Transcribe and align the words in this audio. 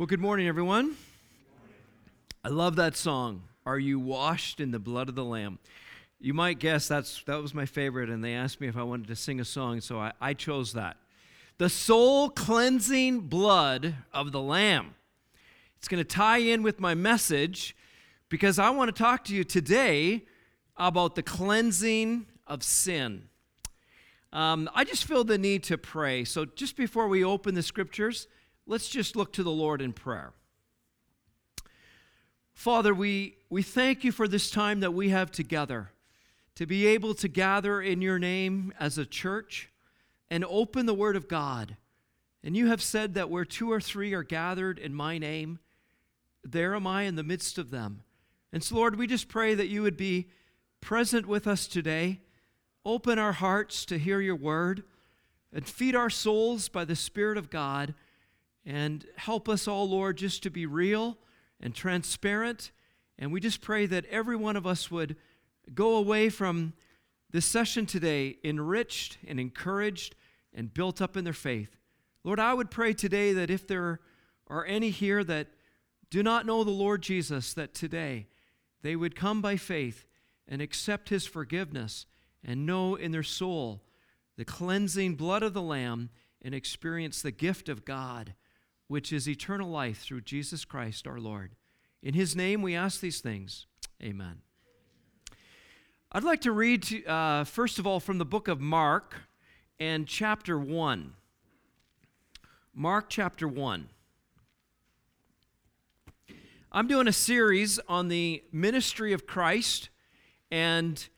Well, 0.00 0.06
good 0.06 0.18
morning, 0.18 0.48
everyone. 0.48 0.96
I 2.42 2.48
love 2.48 2.76
that 2.76 2.96
song. 2.96 3.42
Are 3.66 3.78
you 3.78 4.00
washed 4.00 4.58
in 4.58 4.70
the 4.70 4.78
blood 4.78 5.10
of 5.10 5.14
the 5.14 5.26
Lamb? 5.26 5.58
You 6.18 6.32
might 6.32 6.58
guess 6.58 6.88
that's 6.88 7.22
that 7.24 7.42
was 7.42 7.52
my 7.52 7.66
favorite, 7.66 8.08
and 8.08 8.24
they 8.24 8.32
asked 8.32 8.62
me 8.62 8.66
if 8.66 8.78
I 8.78 8.82
wanted 8.82 9.08
to 9.08 9.14
sing 9.14 9.40
a 9.40 9.44
song, 9.44 9.82
so 9.82 9.98
I, 9.98 10.12
I 10.18 10.32
chose 10.32 10.72
that. 10.72 10.96
The 11.58 11.68
soul 11.68 12.30
cleansing 12.30 13.28
blood 13.28 13.94
of 14.10 14.32
the 14.32 14.40
Lamb. 14.40 14.94
It's 15.76 15.86
going 15.86 16.02
to 16.02 16.08
tie 16.08 16.38
in 16.38 16.62
with 16.62 16.80
my 16.80 16.94
message 16.94 17.76
because 18.30 18.58
I 18.58 18.70
want 18.70 18.88
to 18.88 18.98
talk 18.98 19.22
to 19.24 19.34
you 19.34 19.44
today 19.44 20.24
about 20.78 21.14
the 21.14 21.22
cleansing 21.22 22.24
of 22.46 22.62
sin. 22.62 23.24
Um, 24.32 24.70
I 24.74 24.84
just 24.84 25.04
feel 25.04 25.24
the 25.24 25.36
need 25.36 25.62
to 25.64 25.76
pray. 25.76 26.24
So, 26.24 26.46
just 26.46 26.74
before 26.74 27.06
we 27.06 27.22
open 27.22 27.54
the 27.54 27.62
scriptures, 27.62 28.28
let's 28.70 28.88
just 28.88 29.16
look 29.16 29.32
to 29.32 29.42
the 29.42 29.50
Lord 29.50 29.82
in 29.82 29.92
prayer. 29.92 30.32
Father, 32.52 32.94
we, 32.94 33.36
we 33.48 33.64
thank 33.64 34.04
you 34.04 34.12
for 34.12 34.28
this 34.28 34.48
time 34.48 34.78
that 34.78 34.92
we 34.92 35.08
have 35.08 35.32
together 35.32 35.90
to 36.54 36.66
be 36.66 36.86
able 36.86 37.14
to 37.14 37.26
gather 37.26 37.82
in 37.82 38.00
your 38.00 38.20
name 38.20 38.72
as 38.78 38.96
a 38.96 39.04
church 39.04 39.72
and 40.30 40.44
open 40.44 40.86
the 40.86 40.94
Word 40.94 41.16
of 41.16 41.26
God. 41.26 41.76
And 42.44 42.56
you 42.56 42.68
have 42.68 42.80
said 42.80 43.14
that 43.14 43.28
where 43.28 43.44
two 43.44 43.72
or 43.72 43.80
three 43.80 44.14
are 44.14 44.22
gathered 44.22 44.78
in 44.78 44.94
my 44.94 45.18
name, 45.18 45.58
there 46.44 46.76
am 46.76 46.86
I 46.86 47.02
in 47.02 47.16
the 47.16 47.24
midst 47.24 47.58
of 47.58 47.72
them. 47.72 48.04
And 48.52 48.62
so, 48.62 48.76
Lord, 48.76 48.96
we 48.96 49.08
just 49.08 49.28
pray 49.28 49.54
that 49.54 49.68
you 49.68 49.82
would 49.82 49.96
be 49.96 50.28
present 50.80 51.26
with 51.26 51.48
us 51.48 51.66
today, 51.66 52.20
open 52.84 53.18
our 53.18 53.32
hearts 53.32 53.84
to 53.86 53.98
hear 53.98 54.20
your 54.20 54.36
word, 54.36 54.84
and 55.52 55.66
feed 55.66 55.96
our 55.96 56.10
souls 56.10 56.68
by 56.68 56.84
the 56.84 56.94
Spirit 56.94 57.36
of 57.36 57.50
God, 57.50 57.94
and 58.64 59.06
help 59.16 59.48
us 59.48 59.66
all, 59.66 59.88
Lord, 59.88 60.16
just 60.16 60.42
to 60.42 60.50
be 60.50 60.66
real 60.66 61.18
and 61.60 61.74
transparent. 61.74 62.70
And 63.18 63.32
we 63.32 63.40
just 63.40 63.60
pray 63.60 63.86
that 63.86 64.06
every 64.06 64.36
one 64.36 64.56
of 64.56 64.66
us 64.66 64.90
would 64.90 65.16
go 65.74 65.96
away 65.96 66.28
from 66.28 66.72
this 67.30 67.46
session 67.46 67.86
today 67.86 68.38
enriched 68.42 69.18
and 69.26 69.38
encouraged 69.38 70.16
and 70.52 70.74
built 70.74 71.00
up 71.00 71.16
in 71.16 71.24
their 71.24 71.32
faith. 71.32 71.76
Lord, 72.24 72.40
I 72.40 72.54
would 72.54 72.70
pray 72.70 72.92
today 72.92 73.32
that 73.32 73.50
if 73.50 73.66
there 73.66 74.00
are 74.48 74.64
any 74.64 74.90
here 74.90 75.22
that 75.24 75.48
do 76.10 76.22
not 76.22 76.44
know 76.44 76.64
the 76.64 76.70
Lord 76.70 77.02
Jesus, 77.02 77.54
that 77.54 77.72
today 77.72 78.26
they 78.82 78.96
would 78.96 79.14
come 79.14 79.40
by 79.40 79.56
faith 79.56 80.06
and 80.48 80.60
accept 80.60 81.08
his 81.08 81.26
forgiveness 81.26 82.06
and 82.44 82.66
know 82.66 82.96
in 82.96 83.12
their 83.12 83.22
soul 83.22 83.82
the 84.36 84.44
cleansing 84.44 85.14
blood 85.14 85.42
of 85.42 85.54
the 85.54 85.62
Lamb 85.62 86.10
and 86.42 86.54
experience 86.54 87.22
the 87.22 87.30
gift 87.30 87.68
of 87.68 87.84
God, 87.84 88.34
which 88.90 89.12
is 89.12 89.28
eternal 89.28 89.70
life 89.70 90.02
through 90.02 90.20
Jesus 90.20 90.64
Christ 90.64 91.06
our 91.06 91.20
Lord. 91.20 91.52
In 92.02 92.12
his 92.12 92.34
name 92.34 92.60
we 92.60 92.74
ask 92.74 92.98
these 92.98 93.20
things. 93.20 93.66
Amen. 94.02 94.40
I'd 96.10 96.24
like 96.24 96.40
to 96.40 96.50
read, 96.50 96.82
to, 96.82 97.04
uh, 97.04 97.44
first 97.44 97.78
of 97.78 97.86
all, 97.86 98.00
from 98.00 98.18
the 98.18 98.24
book 98.24 98.48
of 98.48 98.60
Mark 98.60 99.14
and 99.78 100.08
chapter 100.08 100.58
1. 100.58 101.12
Mark 102.74 103.04
chapter 103.08 103.46
1. 103.46 103.88
I'm 106.72 106.88
doing 106.88 107.06
a 107.06 107.12
series 107.12 107.78
on 107.88 108.08
the 108.08 108.42
ministry 108.50 109.12
of 109.12 109.24
Christ, 109.24 109.88
and 110.50 111.08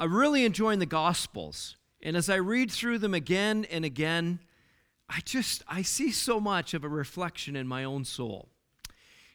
I'm 0.00 0.14
really 0.14 0.46
enjoying 0.46 0.78
the 0.78 0.86
Gospels. 0.86 1.76
And 2.02 2.16
as 2.16 2.30
I 2.30 2.36
read 2.36 2.70
through 2.70 2.96
them 2.96 3.12
again 3.12 3.66
and 3.70 3.84
again, 3.84 4.38
I 5.14 5.20
just 5.24 5.62
I 5.68 5.82
see 5.82 6.10
so 6.10 6.40
much 6.40 6.72
of 6.72 6.84
a 6.84 6.88
reflection 6.88 7.54
in 7.54 7.66
my 7.66 7.84
own 7.84 8.04
soul. 8.04 8.48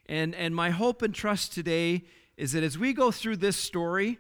And 0.08 0.34
and 0.34 0.56
my 0.56 0.72
hope 0.72 1.04
and 1.04 1.14
trust 1.14 1.54
today 1.54 2.04
is 2.36 2.54
that 2.54 2.64
as 2.64 2.78
we 2.80 2.94
go 2.94 3.12
through 3.12 3.38
this 3.38 3.58
story, 3.58 4.18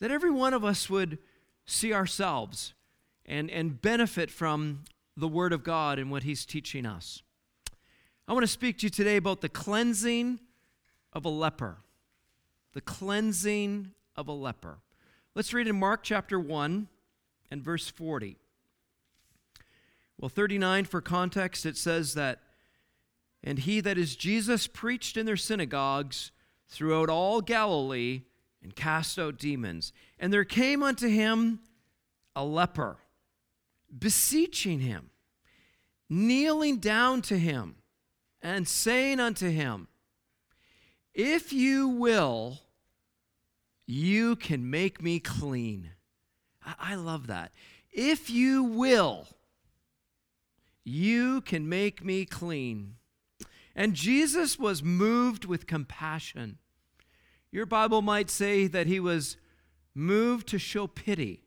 that 0.00 0.10
every 0.10 0.30
one 0.30 0.54
of 0.54 0.64
us 0.64 0.90
would 0.90 1.18
see 1.66 1.92
ourselves 1.92 2.74
and, 3.26 3.50
and 3.50 3.80
benefit 3.80 4.30
from 4.30 4.84
the 5.16 5.28
Word 5.28 5.52
of 5.52 5.62
God 5.62 5.98
and 5.98 6.10
what 6.10 6.22
He's 6.22 6.44
teaching 6.44 6.86
us. 6.86 7.22
I 8.26 8.32
want 8.32 8.42
to 8.44 8.48
speak 8.48 8.78
to 8.78 8.86
you 8.86 8.90
today 8.90 9.16
about 9.16 9.40
the 9.40 9.48
cleansing 9.48 10.40
of 11.12 11.24
a 11.24 11.28
leper. 11.28 11.78
The 12.72 12.80
cleansing 12.80 13.92
of 14.16 14.28
a 14.28 14.32
leper. 14.32 14.78
Let's 15.34 15.52
read 15.52 15.68
in 15.68 15.78
Mark 15.78 16.02
chapter 16.02 16.40
1 16.40 16.88
and 17.50 17.62
verse 17.62 17.88
40. 17.88 18.36
Well, 20.18 20.28
39 20.28 20.84
for 20.86 21.00
context, 21.00 21.64
it 21.64 21.76
says 21.76 22.14
that, 22.14 22.40
and 23.42 23.60
he 23.60 23.80
that 23.80 23.98
is 23.98 24.16
Jesus 24.16 24.66
preached 24.66 25.16
in 25.16 25.26
their 25.26 25.36
synagogues 25.36 26.32
throughout 26.68 27.08
all 27.08 27.40
Galilee 27.40 28.22
and 28.62 28.74
cast 28.74 29.18
out 29.18 29.38
demons. 29.38 29.92
And 30.18 30.32
there 30.32 30.44
came 30.44 30.82
unto 30.82 31.08
him 31.08 31.60
a 32.34 32.44
leper, 32.44 32.98
beseeching 33.96 34.80
him, 34.80 35.10
kneeling 36.08 36.78
down 36.78 37.22
to 37.22 37.38
him, 37.38 37.76
and 38.42 38.66
saying 38.66 39.20
unto 39.20 39.48
him, 39.48 39.88
If 41.14 41.52
you 41.52 41.88
will, 41.88 42.60
you 43.86 44.36
can 44.36 44.68
make 44.68 45.02
me 45.02 45.20
clean. 45.20 45.90
I, 46.78 46.96
love 46.96 47.28
that. 47.28 47.52
If 47.90 48.28
you 48.28 48.62
will, 48.62 49.26
you 50.88 51.40
can 51.42 51.68
make 51.68 52.04
me 52.04 52.24
clean. 52.24 52.94
And 53.74 53.94
Jesus 53.94 54.58
was 54.58 54.82
moved 54.82 55.44
with 55.44 55.66
compassion 55.66 56.58
your 57.50 57.66
Bible 57.66 58.02
might 58.02 58.30
say 58.30 58.66
that 58.66 58.86
he 58.86 59.00
was 59.00 59.36
moved 59.94 60.48
to 60.48 60.58
show 60.58 60.86
pity. 60.86 61.42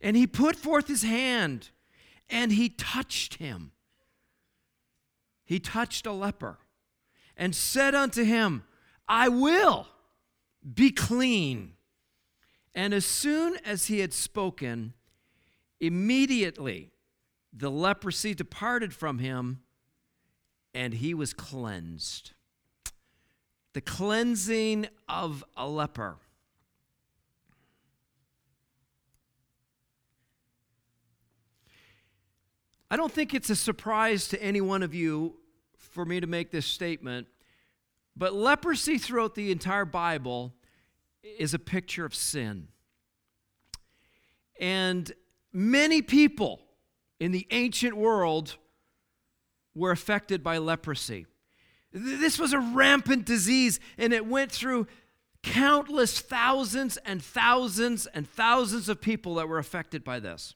And 0.00 0.16
he 0.16 0.26
put 0.26 0.56
forth 0.56 0.88
his 0.88 1.02
hand 1.02 1.70
and 2.28 2.52
he 2.52 2.68
touched 2.68 3.34
him. 3.34 3.72
He 5.44 5.60
touched 5.60 6.06
a 6.06 6.12
leper 6.12 6.58
and 7.36 7.54
said 7.54 7.94
unto 7.94 8.24
him, 8.24 8.64
I 9.08 9.28
will 9.28 9.88
be 10.74 10.90
clean. 10.90 11.74
And 12.74 12.94
as 12.94 13.04
soon 13.04 13.56
as 13.64 13.86
he 13.86 13.98
had 14.00 14.12
spoken, 14.12 14.94
immediately 15.80 16.92
the 17.52 17.70
leprosy 17.70 18.34
departed 18.34 18.94
from 18.94 19.18
him 19.18 19.62
and 20.72 20.94
he 20.94 21.14
was 21.14 21.32
cleansed 21.32 22.32
the 23.72 23.80
cleansing 23.80 24.88
of 25.08 25.44
a 25.56 25.68
leper. 25.68 26.16
I 32.90 32.96
don't 32.96 33.12
think 33.12 33.34
it's 33.34 33.50
a 33.50 33.56
surprise 33.56 34.26
to 34.28 34.42
any 34.42 34.60
one 34.60 34.82
of 34.82 34.94
you 34.94 35.36
for 35.76 36.04
me 36.04 36.18
to 36.18 36.26
make 36.26 36.50
this 36.50 36.66
statement, 36.66 37.28
but 38.16 38.34
leprosy 38.34 38.98
throughout 38.98 39.36
the 39.36 39.52
entire 39.52 39.84
Bible 39.84 40.54
is 41.22 41.54
a 41.54 41.58
picture 41.58 42.04
of 42.04 42.14
sin. 42.14 42.66
And 44.58 45.12
many 45.52 46.02
people 46.02 46.60
in 47.20 47.30
the 47.30 47.46
ancient 47.50 47.96
world 47.96 48.56
were 49.74 49.90
affected 49.90 50.42
by 50.42 50.58
leprosy. 50.58 51.26
This 51.92 52.38
was 52.38 52.52
a 52.52 52.58
rampant 52.58 53.26
disease, 53.26 53.78
and 53.98 54.12
it 54.12 54.26
went 54.26 54.50
through 54.50 54.86
countless 55.42 56.18
thousands 56.20 56.96
and 56.98 57.22
thousands 57.22 58.06
and 58.06 58.28
thousands 58.28 58.88
of 58.88 59.00
people 59.00 59.36
that 59.36 59.48
were 59.48 59.58
affected 59.58 60.02
by 60.02 60.18
this. 60.18 60.54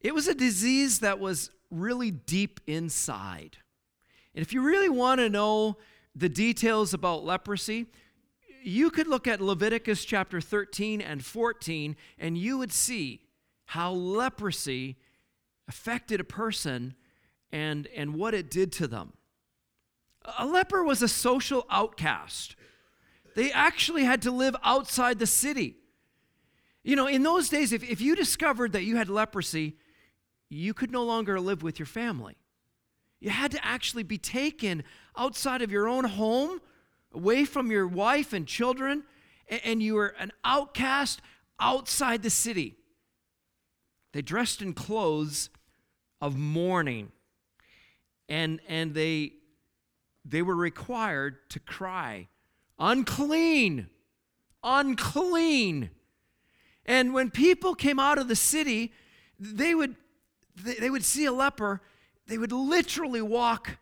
It 0.00 0.14
was 0.14 0.28
a 0.28 0.34
disease 0.34 1.00
that 1.00 1.18
was 1.18 1.50
really 1.70 2.10
deep 2.10 2.60
inside. 2.66 3.58
And 4.34 4.42
if 4.42 4.52
you 4.52 4.62
really 4.62 4.88
want 4.88 5.20
to 5.20 5.28
know 5.28 5.76
the 6.14 6.28
details 6.28 6.94
about 6.94 7.24
leprosy, 7.24 7.86
you 8.62 8.90
could 8.90 9.06
look 9.06 9.26
at 9.26 9.40
Leviticus 9.40 10.04
chapter 10.04 10.40
13 10.40 11.00
and 11.00 11.24
14, 11.24 11.96
and 12.18 12.38
you 12.38 12.58
would 12.58 12.72
see 12.72 13.20
how 13.68 13.92
leprosy 13.92 14.96
affected 15.68 16.20
a 16.20 16.24
person 16.24 16.94
and, 17.52 17.86
and 17.94 18.14
what 18.14 18.32
it 18.32 18.50
did 18.50 18.72
to 18.72 18.86
them. 18.86 19.12
A 20.38 20.46
leper 20.46 20.82
was 20.82 21.02
a 21.02 21.08
social 21.08 21.66
outcast. 21.68 22.56
They 23.34 23.52
actually 23.52 24.04
had 24.04 24.22
to 24.22 24.30
live 24.30 24.56
outside 24.64 25.18
the 25.18 25.26
city. 25.26 25.76
You 26.82 26.96
know, 26.96 27.06
in 27.06 27.22
those 27.22 27.50
days, 27.50 27.74
if, 27.74 27.82
if 27.82 28.00
you 28.00 28.16
discovered 28.16 28.72
that 28.72 28.84
you 28.84 28.96
had 28.96 29.10
leprosy, 29.10 29.76
you 30.48 30.72
could 30.72 30.90
no 30.90 31.04
longer 31.04 31.38
live 31.38 31.62
with 31.62 31.78
your 31.78 31.84
family. 31.84 32.36
You 33.20 33.28
had 33.28 33.50
to 33.50 33.62
actually 33.62 34.02
be 34.02 34.16
taken 34.16 34.82
outside 35.14 35.60
of 35.60 35.70
your 35.70 35.88
own 35.88 36.04
home, 36.04 36.62
away 37.12 37.44
from 37.44 37.70
your 37.70 37.86
wife 37.86 38.32
and 38.32 38.46
children, 38.46 39.02
and, 39.46 39.60
and 39.62 39.82
you 39.82 39.94
were 39.96 40.14
an 40.18 40.32
outcast 40.42 41.20
outside 41.60 42.22
the 42.22 42.30
city. 42.30 42.76
They 44.12 44.22
dressed 44.22 44.62
in 44.62 44.74
clothes 44.74 45.50
of 46.20 46.36
mourning. 46.36 47.12
and, 48.28 48.60
and 48.68 48.94
they, 48.94 49.32
they 50.24 50.42
were 50.42 50.56
required 50.56 51.48
to 51.50 51.60
cry, 51.60 52.28
unclean, 52.78 53.88
unclean. 54.62 55.90
And 56.84 57.14
when 57.14 57.30
people 57.30 57.74
came 57.74 57.98
out 57.98 58.18
of 58.18 58.28
the 58.28 58.36
city, 58.36 58.92
they 59.38 59.74
would, 59.74 59.96
they 60.56 60.90
would 60.90 61.04
see 61.04 61.24
a 61.24 61.32
leper, 61.32 61.80
they 62.26 62.38
would 62.38 62.52
literally 62.52 63.22
walk 63.22 63.78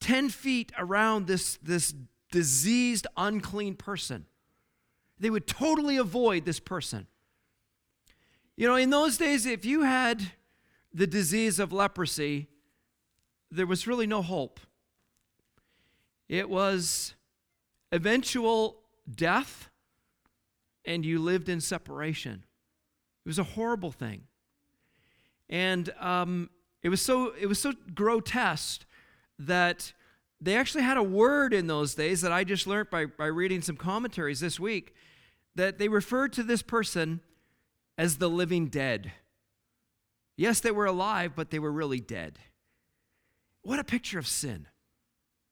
10 0.00 0.28
feet 0.28 0.72
around 0.78 1.26
this, 1.26 1.58
this 1.62 1.94
diseased, 2.30 3.06
unclean 3.16 3.74
person. 3.74 4.26
They 5.18 5.30
would 5.30 5.46
totally 5.46 5.96
avoid 5.96 6.44
this 6.44 6.60
person. 6.60 7.06
You 8.62 8.68
know, 8.68 8.76
in 8.76 8.90
those 8.90 9.18
days, 9.18 9.44
if 9.44 9.64
you 9.64 9.82
had 9.82 10.22
the 10.94 11.08
disease 11.08 11.58
of 11.58 11.72
leprosy, 11.72 12.46
there 13.50 13.66
was 13.66 13.88
really 13.88 14.06
no 14.06 14.22
hope. 14.22 14.60
It 16.28 16.48
was 16.48 17.14
eventual 17.90 18.76
death, 19.12 19.68
and 20.84 21.04
you 21.04 21.18
lived 21.18 21.48
in 21.48 21.60
separation. 21.60 22.44
It 23.26 23.28
was 23.28 23.40
a 23.40 23.42
horrible 23.42 23.90
thing. 23.90 24.28
And 25.50 25.92
um, 25.98 26.48
it, 26.84 26.88
was 26.88 27.02
so, 27.02 27.34
it 27.36 27.46
was 27.46 27.58
so 27.58 27.72
grotesque 27.96 28.86
that 29.40 29.92
they 30.40 30.54
actually 30.54 30.84
had 30.84 30.98
a 30.98 31.02
word 31.02 31.52
in 31.52 31.66
those 31.66 31.96
days 31.96 32.20
that 32.20 32.30
I 32.30 32.44
just 32.44 32.68
learned 32.68 32.90
by, 32.90 33.06
by 33.06 33.26
reading 33.26 33.60
some 33.60 33.76
commentaries 33.76 34.38
this 34.38 34.60
week 34.60 34.94
that 35.56 35.78
they 35.78 35.88
referred 35.88 36.32
to 36.34 36.44
this 36.44 36.62
person 36.62 37.22
as 37.98 38.18
the 38.18 38.28
living 38.28 38.68
dead. 38.68 39.12
Yes, 40.36 40.60
they 40.60 40.70
were 40.70 40.86
alive, 40.86 41.32
but 41.36 41.50
they 41.50 41.58
were 41.58 41.72
really 41.72 42.00
dead. 42.00 42.38
What 43.62 43.78
a 43.78 43.84
picture 43.84 44.18
of 44.18 44.26
sin. 44.26 44.66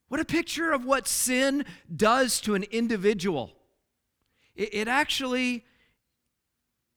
What 0.09 0.21
a 0.21 0.25
picture 0.25 0.73
of 0.73 0.85
what 0.85 1.07
sin 1.07 1.65
does 1.95 2.41
to 2.43 2.55
an 2.55 2.65
individual. 2.65 3.53
It, 4.57 4.75
it 4.75 4.89
actually 4.89 5.65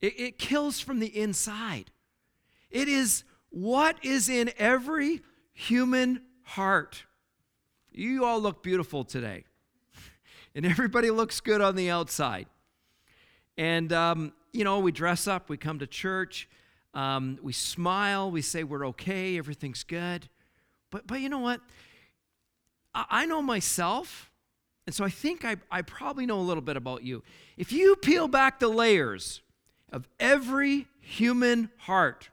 it, 0.01 0.19
it 0.19 0.39
kills 0.39 0.79
from 0.79 0.99
the 0.99 1.07
inside. 1.07 1.91
It 2.69 2.87
is 2.87 3.23
what 3.49 4.03
is 4.03 4.27
in 4.27 4.51
every 4.57 5.21
human 5.53 6.23
heart. 6.41 7.03
You 7.91 8.25
all 8.25 8.41
look 8.41 8.63
beautiful 8.63 9.05
today, 9.05 9.45
and 10.55 10.65
everybody 10.65 11.09
looks 11.09 11.39
good 11.39 11.61
on 11.61 11.75
the 11.75 11.89
outside. 11.89 12.47
And, 13.55 13.93
um, 13.93 14.33
you 14.53 14.63
know, 14.63 14.79
we 14.79 14.91
dress 14.91 15.27
up, 15.27 15.49
we 15.49 15.57
come 15.57 15.79
to 15.79 15.87
church, 15.87 16.47
um, 16.93 17.39
we 17.41 17.51
smile, 17.51 18.29
we 18.29 18.41
say 18.41 18.63
we're 18.63 18.87
okay, 18.87 19.37
everything's 19.37 19.83
good. 19.83 20.29
But, 20.91 21.07
but 21.07 21.19
you 21.19 21.27
know 21.27 21.39
what? 21.39 21.59
I, 22.93 23.05
I 23.09 23.25
know 23.25 23.41
myself, 23.41 24.31
and 24.85 24.93
so 24.93 25.03
I 25.03 25.09
think 25.09 25.43
I, 25.43 25.57
I 25.71 25.81
probably 25.81 26.25
know 26.25 26.39
a 26.39 26.41
little 26.43 26.61
bit 26.61 26.77
about 26.77 27.03
you. 27.03 27.23
If 27.57 27.71
you 27.71 27.95
peel 27.95 28.27
back 28.27 28.59
the 28.59 28.67
layers 28.67 29.41
of 29.91 30.07
every 30.19 30.87
human 30.99 31.69
heart 31.77 32.29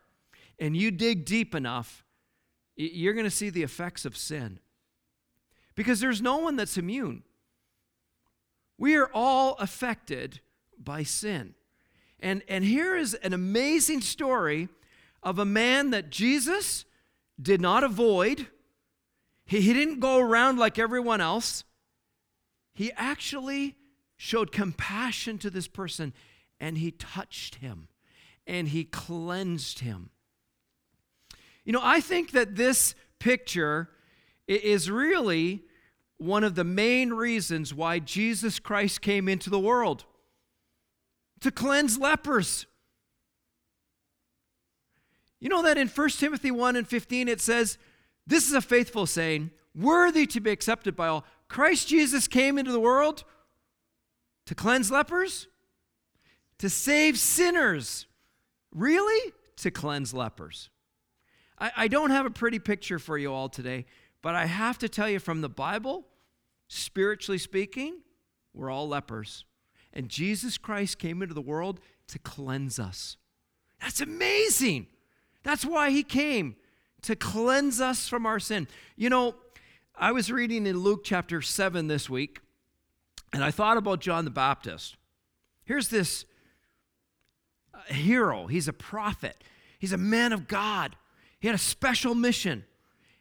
and 0.58 0.76
you 0.76 0.90
dig 0.90 1.24
deep 1.24 1.54
enough, 1.54 2.04
you're 2.76 3.14
going 3.14 3.24
to 3.24 3.30
see 3.30 3.50
the 3.50 3.62
effects 3.62 4.04
of 4.04 4.16
sin. 4.16 4.58
Because 5.74 6.00
there's 6.00 6.20
no 6.20 6.38
one 6.38 6.56
that's 6.56 6.76
immune. 6.76 7.22
We 8.76 8.96
are 8.96 9.10
all 9.14 9.54
affected 9.58 10.40
by 10.78 11.02
sin. 11.02 11.54
And, 12.20 12.42
and 12.48 12.64
here 12.64 12.96
is 12.96 13.14
an 13.14 13.32
amazing 13.32 14.02
story 14.02 14.68
of 15.22 15.38
a 15.38 15.44
man 15.44 15.90
that 15.90 16.10
Jesus 16.10 16.84
did 17.40 17.60
not 17.60 17.82
avoid. 17.82 18.46
He, 19.46 19.60
he 19.60 19.72
didn't 19.72 20.00
go 20.00 20.18
around 20.18 20.58
like 20.58 20.78
everyone 20.78 21.20
else. 21.20 21.64
He 22.74 22.92
actually 22.96 23.76
showed 24.16 24.52
compassion 24.52 25.38
to 25.38 25.50
this 25.50 25.66
person 25.66 26.12
and 26.60 26.78
he 26.78 26.90
touched 26.90 27.56
him 27.56 27.88
and 28.46 28.68
he 28.68 28.84
cleansed 28.84 29.80
him. 29.80 30.10
You 31.64 31.72
know, 31.72 31.80
I 31.82 32.00
think 32.00 32.32
that 32.32 32.56
this 32.56 32.94
picture 33.18 33.90
is 34.46 34.90
really 34.90 35.62
one 36.18 36.44
of 36.44 36.54
the 36.54 36.64
main 36.64 37.12
reasons 37.12 37.72
why 37.72 37.98
Jesus 37.98 38.58
Christ 38.58 39.00
came 39.00 39.28
into 39.28 39.48
the 39.48 39.58
world 39.58 40.04
to 41.40 41.50
cleanse 41.50 41.98
lepers. 41.98 42.66
You 45.40 45.48
know 45.48 45.62
that 45.62 45.78
in 45.78 45.88
1 45.88 46.08
Timothy 46.10 46.50
1 46.50 46.76
and 46.76 46.86
15 46.86 47.28
it 47.28 47.40
says, 47.40 47.78
This 48.26 48.46
is 48.46 48.52
a 48.52 48.60
faithful 48.60 49.06
saying, 49.06 49.50
worthy 49.74 50.26
to 50.26 50.40
be 50.40 50.50
accepted 50.50 50.94
by 50.94 51.08
all. 51.08 51.24
Christ 51.48 51.88
Jesus 51.88 52.28
came 52.28 52.58
into 52.58 52.72
the 52.72 52.80
world 52.80 53.24
to 54.46 54.54
cleanse 54.54 54.90
lepers, 54.90 55.48
to 56.58 56.68
save 56.68 57.18
sinners. 57.18 58.06
Really? 58.72 59.32
To 59.56 59.70
cleanse 59.70 60.12
lepers. 60.12 60.70
I, 61.58 61.72
I 61.76 61.88
don't 61.88 62.10
have 62.10 62.26
a 62.26 62.30
pretty 62.30 62.58
picture 62.58 62.98
for 62.98 63.16
you 63.16 63.32
all 63.32 63.48
today, 63.48 63.86
but 64.22 64.34
I 64.34 64.46
have 64.46 64.78
to 64.78 64.88
tell 64.88 65.08
you 65.08 65.18
from 65.18 65.40
the 65.40 65.48
Bible, 65.48 66.06
spiritually 66.68 67.38
speaking, 67.38 68.00
we're 68.52 68.70
all 68.70 68.88
lepers. 68.88 69.44
And 69.92 70.08
Jesus 70.08 70.58
Christ 70.58 70.98
came 70.98 71.22
into 71.22 71.34
the 71.34 71.40
world 71.40 71.80
to 72.08 72.18
cleanse 72.18 72.78
us. 72.78 73.16
That's 73.80 74.00
amazing. 74.00 74.86
That's 75.42 75.64
why 75.64 75.90
he 75.90 76.02
came, 76.02 76.56
to 77.02 77.16
cleanse 77.16 77.80
us 77.80 78.08
from 78.08 78.26
our 78.26 78.38
sin. 78.38 78.68
You 78.96 79.10
know, 79.10 79.34
I 79.96 80.12
was 80.12 80.30
reading 80.30 80.66
in 80.66 80.78
Luke 80.78 81.02
chapter 81.04 81.42
7 81.42 81.86
this 81.86 82.08
week, 82.10 82.40
and 83.32 83.42
I 83.42 83.50
thought 83.50 83.76
about 83.76 84.00
John 84.00 84.24
the 84.24 84.30
Baptist. 84.30 84.96
Here's 85.64 85.88
this 85.88 86.24
hero, 87.86 88.46
he's 88.46 88.68
a 88.68 88.72
prophet, 88.72 89.36
he's 89.78 89.92
a 89.92 89.98
man 89.98 90.32
of 90.32 90.46
God. 90.46 90.96
He 91.40 91.48
had 91.48 91.54
a 91.54 91.58
special 91.58 92.14
mission. 92.14 92.64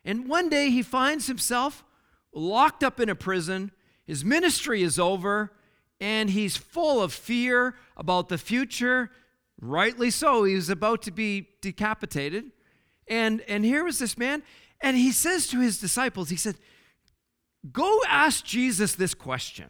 And 0.04 0.27
one 0.27 0.50
day 0.50 0.69
he 0.69 0.81
finds 0.81 1.27
himself 1.27 1.86
locked 2.33 2.83
up 2.83 3.00
in 3.00 3.07
a 3.07 3.16
prison. 3.16 3.71
His 4.06 4.25
ministry 4.25 4.83
is 4.83 5.00
over, 5.00 5.54
and 6.00 6.30
he's 6.30 6.56
full 6.56 7.02
of 7.02 7.14
fear 7.14 7.76
about 7.97 8.30
the 8.30 8.38
future. 8.38 9.12
Rightly 9.59 10.09
so. 10.09 10.44
He 10.44 10.56
was 10.56 10.69
about 10.69 11.02
to 11.04 11.12
be 11.12 11.50
decapitated. 11.62 12.52
And, 13.07 13.42
and 13.42 13.66
here 13.66 13.83
was 13.83 14.00
this 14.00 14.18
man, 14.18 14.44
and 14.81 14.95
he 14.95 15.12
says 15.12 15.47
to 15.47 15.59
his 15.59 15.80
disciples, 15.80 16.30
he 16.30 16.35
said, 16.35 16.56
Go 17.71 18.02
ask 18.07 18.45
Jesus 18.45 18.95
this 18.95 19.14
question 19.14 19.69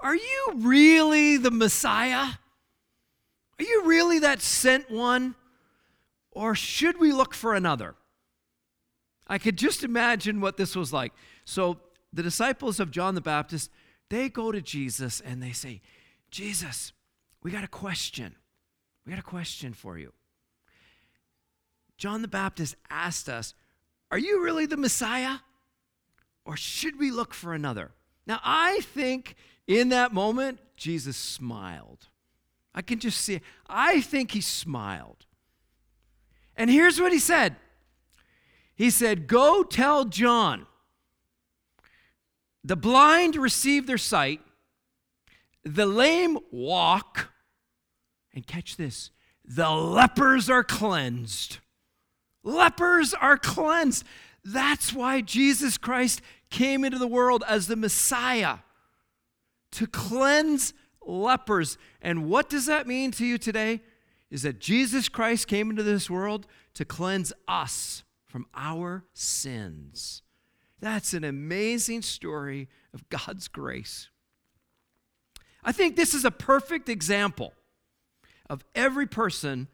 Are 0.00 0.14
you 0.14 0.52
really 0.56 1.36
the 1.36 1.50
Messiah? 1.50 2.28
Are 3.58 3.64
you 3.64 3.82
really 3.84 4.20
that 4.20 4.40
sent 4.40 4.90
one? 4.90 5.34
Or 6.30 6.54
should 6.54 6.98
we 6.98 7.12
look 7.12 7.34
for 7.34 7.54
another? 7.54 7.94
I 9.26 9.38
could 9.38 9.56
just 9.56 9.84
imagine 9.84 10.40
what 10.40 10.56
this 10.56 10.74
was 10.74 10.92
like. 10.92 11.12
So 11.44 11.78
the 12.12 12.22
disciples 12.22 12.80
of 12.80 12.90
John 12.90 13.14
the 13.14 13.20
Baptist 13.20 13.70
they 14.10 14.28
go 14.28 14.52
to 14.52 14.60
Jesus 14.60 15.20
and 15.20 15.42
they 15.42 15.52
say, 15.52 15.80
Jesus, 16.30 16.92
we 17.42 17.50
got 17.50 17.64
a 17.64 17.68
question. 17.68 18.34
We 19.04 19.10
got 19.10 19.18
a 19.18 19.22
question 19.22 19.72
for 19.72 19.98
you. 19.98 20.12
John 21.96 22.22
the 22.22 22.28
Baptist 22.28 22.76
asked 22.90 23.28
us, 23.28 23.54
Are 24.10 24.18
you 24.18 24.42
really 24.42 24.66
the 24.66 24.76
Messiah? 24.76 25.38
Or 26.44 26.56
should 26.56 26.98
we 26.98 27.10
look 27.10 27.32
for 27.32 27.54
another? 27.54 27.92
Now, 28.26 28.40
I 28.44 28.80
think 28.80 29.36
in 29.66 29.90
that 29.90 30.12
moment, 30.12 30.58
Jesus 30.76 31.16
smiled. 31.16 32.08
I 32.74 32.82
can 32.82 32.98
just 32.98 33.20
see 33.20 33.36
it. 33.36 33.42
I 33.68 34.00
think 34.00 34.32
he 34.32 34.40
smiled. 34.40 35.26
And 36.56 36.70
here's 36.70 37.00
what 37.00 37.12
he 37.12 37.18
said 37.18 37.56
He 38.74 38.90
said, 38.90 39.26
Go 39.26 39.62
tell 39.62 40.04
John 40.04 40.66
the 42.64 42.76
blind 42.76 43.36
receive 43.36 43.86
their 43.86 43.98
sight, 43.98 44.40
the 45.64 45.86
lame 45.86 46.38
walk, 46.50 47.30
and 48.34 48.46
catch 48.46 48.76
this 48.76 49.10
the 49.44 49.70
lepers 49.70 50.48
are 50.48 50.64
cleansed. 50.64 51.58
Lepers 52.42 53.12
are 53.14 53.36
cleansed. 53.36 54.04
That's 54.42 54.92
why 54.92 55.20
Jesus 55.20 55.78
Christ 55.78 56.22
came 56.50 56.84
into 56.84 56.98
the 56.98 57.06
world 57.06 57.44
as 57.46 57.66
the 57.66 57.76
Messiah 57.76 58.58
to 59.72 59.86
cleanse 59.86 60.72
lepers. 61.06 61.76
And 62.00 62.28
what 62.28 62.48
does 62.48 62.66
that 62.66 62.86
mean 62.86 63.10
to 63.12 63.26
you 63.26 63.38
today? 63.38 63.82
Is 64.30 64.42
that 64.42 64.60
Jesus 64.60 65.08
Christ 65.08 65.46
came 65.46 65.70
into 65.70 65.82
this 65.82 66.08
world 66.08 66.46
to 66.74 66.84
cleanse 66.84 67.32
us 67.46 68.02
from 68.26 68.46
our 68.54 69.04
sins. 69.12 70.22
That's 70.84 71.14
an 71.14 71.24
amazing 71.24 72.02
story 72.02 72.68
of 72.92 73.08
God's 73.08 73.48
grace. 73.48 74.10
I 75.64 75.72
think 75.72 75.96
this 75.96 76.12
is 76.12 76.26
a 76.26 76.30
perfect 76.30 76.90
example 76.90 77.54
of 78.50 78.66
every 78.74 79.06
person 79.06 79.68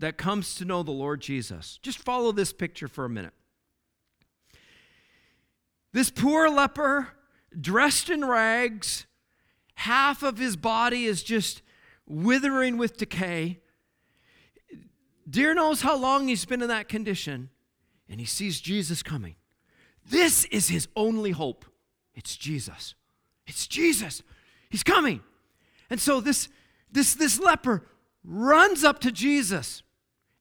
that 0.00 0.18
comes 0.18 0.54
to 0.56 0.66
know 0.66 0.82
the 0.82 0.90
Lord 0.90 1.22
Jesus. 1.22 1.78
Just 1.82 1.96
follow 1.98 2.30
this 2.30 2.52
picture 2.52 2.88
for 2.88 3.06
a 3.06 3.08
minute. 3.08 3.32
This 5.94 6.10
poor 6.10 6.50
leper, 6.50 7.08
dressed 7.58 8.10
in 8.10 8.22
rags, 8.22 9.06
half 9.76 10.22
of 10.22 10.36
his 10.36 10.56
body 10.56 11.06
is 11.06 11.22
just 11.22 11.62
withering 12.06 12.76
with 12.76 12.98
decay. 12.98 13.60
Dear 15.26 15.54
knows 15.54 15.80
how 15.80 15.96
long 15.96 16.28
he's 16.28 16.44
been 16.44 16.60
in 16.60 16.68
that 16.68 16.86
condition, 16.86 17.48
and 18.10 18.20
he 18.20 18.26
sees 18.26 18.60
Jesus 18.60 19.02
coming. 19.02 19.36
This 20.10 20.44
is 20.46 20.68
his 20.68 20.88
only 20.96 21.30
hope. 21.30 21.64
It's 22.14 22.36
Jesus. 22.36 22.94
It's 23.46 23.66
Jesus. 23.66 24.22
He's 24.68 24.82
coming. 24.82 25.20
And 25.88 26.00
so 26.00 26.20
this, 26.20 26.48
this, 26.90 27.14
this 27.14 27.40
leper 27.40 27.86
runs 28.24 28.84
up 28.84 28.98
to 29.00 29.12
Jesus 29.12 29.82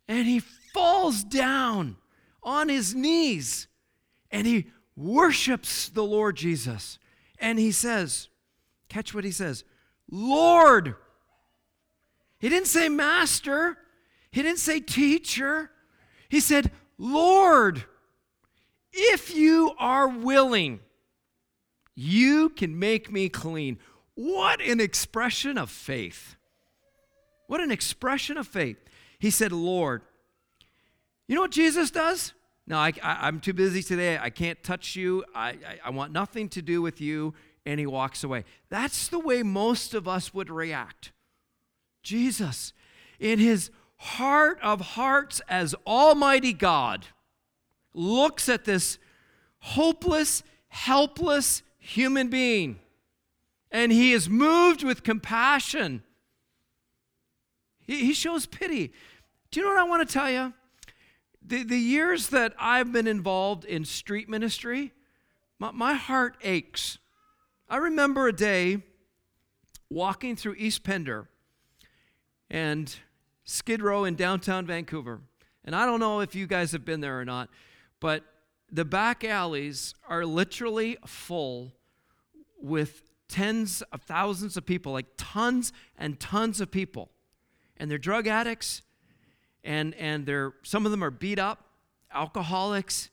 and 0.07 0.27
he 0.27 0.39
falls 0.73 1.23
down 1.23 1.97
on 2.43 2.67
his 2.67 2.95
knees 2.95 3.67
and 4.31 4.45
he 4.45 4.67
worships 4.95 5.89
the 5.89 6.03
Lord 6.03 6.35
Jesus. 6.35 6.99
And 7.39 7.57
he 7.57 7.71
says, 7.71 8.27
catch 8.89 9.13
what 9.13 9.23
he 9.23 9.31
says, 9.31 9.63
Lord. 10.11 10.95
He 12.39 12.49
didn't 12.49 12.67
say 12.67 12.89
master, 12.89 13.77
he 14.31 14.41
didn't 14.41 14.59
say 14.59 14.79
teacher. 14.79 15.71
He 16.29 16.39
said, 16.39 16.71
Lord, 16.97 17.85
if 18.91 19.35
you 19.35 19.73
are 19.77 20.07
willing, 20.07 20.79
you 21.95 22.49
can 22.49 22.79
make 22.79 23.11
me 23.11 23.29
clean. 23.29 23.79
What 24.15 24.61
an 24.61 24.79
expression 24.79 25.57
of 25.57 25.69
faith! 25.69 26.35
What 27.47 27.61
an 27.61 27.71
expression 27.71 28.37
of 28.37 28.47
faith. 28.47 28.77
He 29.17 29.31
said, 29.31 29.51
Lord. 29.51 30.03
You 31.27 31.35
know 31.35 31.41
what 31.41 31.51
Jesus 31.51 31.89
does? 31.89 32.33
No, 32.67 32.77
I, 32.77 32.93
am 33.03 33.39
too 33.39 33.53
busy 33.53 33.81
today. 33.81 34.19
I 34.19 34.29
can't 34.29 34.61
touch 34.63 34.95
you. 34.95 35.23
I, 35.33 35.49
I, 35.49 35.79
I 35.85 35.89
want 35.89 36.11
nothing 36.11 36.49
to 36.49 36.61
do 36.61 36.81
with 36.83 37.01
you. 37.01 37.33
And 37.65 37.79
he 37.79 37.87
walks 37.87 38.23
away. 38.23 38.45
That's 38.69 39.07
the 39.07 39.19
way 39.19 39.41
most 39.41 39.95
of 39.95 40.07
us 40.07 40.33
would 40.33 40.49
react. 40.49 41.11
Jesus, 42.03 42.73
in 43.19 43.39
his 43.39 43.71
heart 43.97 44.59
of 44.61 44.81
hearts 44.81 45.41
as 45.49 45.75
Almighty 45.85 46.53
God, 46.53 47.07
looks 47.93 48.49
at 48.49 48.65
this 48.65 48.97
hopeless, 49.59 50.43
helpless 50.67 51.63
human 51.77 52.29
being 52.29 52.79
and 53.71 53.91
he 53.91 54.13
is 54.13 54.29
moved 54.29 54.83
with 54.83 55.03
compassion 55.03 56.03
he, 57.89 58.13
shows 58.13 58.45
pity. 58.45 58.93
Do 59.49 59.59
you 59.59 59.65
know 59.65 59.73
what 59.73 59.79
I 59.79 59.83
want 59.83 60.07
to 60.07 60.13
tell 60.13 60.29
you? 60.29 60.53
The, 61.41 61.63
the 61.63 61.77
years 61.77 62.27
that 62.27 62.53
I've 62.59 62.91
been 62.91 63.07
involved 63.07 63.65
in 63.65 63.83
street 63.83 64.29
ministry, 64.29 64.93
my, 65.57 65.71
my 65.71 65.93
heart 65.95 66.37
aches. 66.43 66.99
I 67.67 67.77
remember 67.77 68.27
a 68.27 68.33
day 68.33 68.83
walking 69.89 70.35
through 70.35 70.55
East 70.59 70.83
Pender 70.83 71.29
and 72.47 72.95
Skid 73.43 73.81
Row 73.81 74.03
in 74.03 74.13
downtown 74.13 74.67
Vancouver. 74.67 75.21
And 75.65 75.75
I 75.75 75.87
don't 75.87 75.99
know 75.99 76.19
if 76.19 76.35
you 76.35 76.45
guys 76.45 76.71
have 76.73 76.85
been 76.85 77.01
there 77.01 77.19
or 77.19 77.25
not, 77.25 77.49
but 77.99 78.23
the 78.71 78.85
back 78.85 79.23
alleys 79.23 79.93
are 80.07 80.25
literally 80.25 80.97
full 81.05 81.73
with 82.61 83.03
tens 83.27 83.81
of 83.93 84.01
thousands 84.01 84.57
of 84.57 84.65
people, 84.65 84.91
like 84.91 85.07
tons 85.17 85.71
and 85.97 86.19
tons 86.19 86.59
of 86.59 86.71
people. 86.71 87.09
And 87.77 87.89
they're 87.89 87.97
drug 87.97 88.27
addicts 88.27 88.81
and 89.63 89.93
and 89.95 90.25
they're 90.25 90.53
some 90.63 90.85
of 90.85 90.91
them 90.91 91.03
are 91.03 91.11
beat 91.11 91.39
up 91.39 91.65
alcoholics 92.13 93.09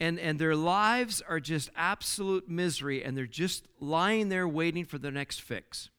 and 0.00 0.18
and 0.18 0.38
their 0.38 0.56
lives 0.56 1.22
are 1.28 1.40
just 1.40 1.70
absolute 1.76 2.48
misery 2.48 3.02
and 3.02 3.16
they're 3.16 3.26
just 3.26 3.66
lying 3.80 4.28
there 4.28 4.48
waiting 4.48 4.84
for 4.84 4.98
their 4.98 5.12
next 5.12 5.42
fix. 5.42 5.90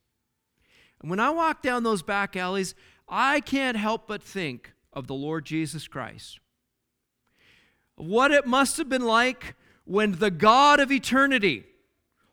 And 1.02 1.10
when 1.10 1.20
i 1.20 1.30
walk 1.30 1.62
down 1.62 1.84
those 1.84 2.02
back 2.02 2.36
alleys 2.36 2.76
i 3.08 3.40
can't 3.40 3.78
help 3.78 4.08
but 4.08 4.22
think 4.22 4.74
of 4.92 5.08
the 5.08 5.14
lord 5.14 5.46
jesus 5.46 5.88
christ 5.88 6.40
what 8.00 8.32
it 8.32 8.46
must 8.46 8.78
have 8.78 8.90
been 8.90 9.06
like 9.06 9.56
when 9.86 10.14
the 10.14 10.32
god 10.32 10.80
of 10.80 10.92
eternity 10.92 11.66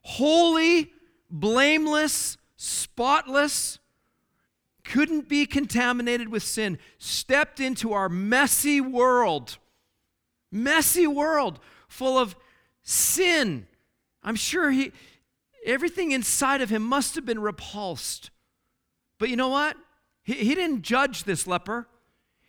holy 0.02 0.92
blameless 1.30 2.38
spotless 2.56 3.78
couldn't 4.85 5.28
be 5.28 5.46
contaminated 5.46 6.28
with 6.28 6.42
sin, 6.42 6.78
stepped 6.99 7.61
into 7.61 7.92
our 7.92 8.08
messy 8.08 8.80
world, 8.80 9.58
messy 10.50 11.06
world 11.06 11.58
full 11.88 12.16
of 12.16 12.37
sin. 12.82 13.66
I'm 14.23 14.37
sure 14.37 14.70
he, 14.70 14.92
everything 15.64 16.12
inside 16.12 16.61
of 16.61 16.70
him 16.70 16.82
must 16.82 17.14
have 17.16 17.26
been 17.26 17.40
repulsed. 17.40 18.30
But 19.18 19.28
you 19.28 19.37
know 19.37 19.49
what? 19.49 19.76
He, 20.23 20.35
he 20.35 20.54
didn't 20.54 20.82
judge 20.82 21.25
this 21.25 21.46
leper. 21.46 21.88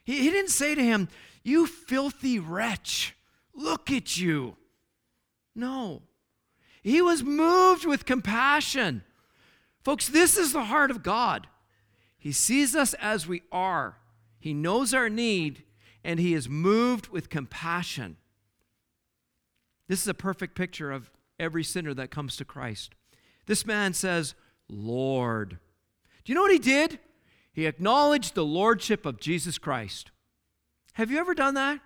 He, 0.03 0.19
he 0.19 0.29
didn't 0.29 0.51
say 0.51 0.75
to 0.75 0.83
him, 0.83 1.09
You 1.47 1.65
filthy 1.65 2.39
wretch, 2.39 3.15
look 3.55 3.89
at 3.89 4.17
you. 4.17 4.57
No. 5.55 6.01
He 6.83 7.01
was 7.01 7.23
moved 7.23 7.85
with 7.85 8.05
compassion. 8.05 9.01
Folks, 9.81 10.09
this 10.09 10.35
is 10.35 10.51
the 10.51 10.65
heart 10.65 10.91
of 10.91 11.03
God. 11.03 11.47
He 12.17 12.33
sees 12.33 12.75
us 12.75 12.93
as 12.95 13.27
we 13.27 13.43
are, 13.49 13.95
He 14.41 14.53
knows 14.53 14.93
our 14.93 15.07
need, 15.07 15.63
and 16.03 16.19
He 16.19 16.33
is 16.33 16.49
moved 16.49 17.07
with 17.07 17.29
compassion. 17.29 18.17
This 19.87 20.01
is 20.01 20.07
a 20.09 20.13
perfect 20.13 20.53
picture 20.53 20.91
of 20.91 21.09
every 21.39 21.63
sinner 21.63 21.93
that 21.93 22.11
comes 22.11 22.35
to 22.35 22.43
Christ. 22.43 22.93
This 23.45 23.65
man 23.65 23.93
says, 23.93 24.35
Lord. 24.67 25.59
Do 26.25 26.31
you 26.33 26.35
know 26.35 26.41
what 26.41 26.51
he 26.51 26.59
did? 26.59 26.99
He 27.53 27.65
acknowledged 27.65 28.35
the 28.35 28.43
lordship 28.43 29.05
of 29.05 29.21
Jesus 29.21 29.57
Christ. 29.57 30.11
Have 30.97 31.11
you 31.11 31.19
ever 31.19 31.35
done 31.35 31.53
that? 31.53 31.79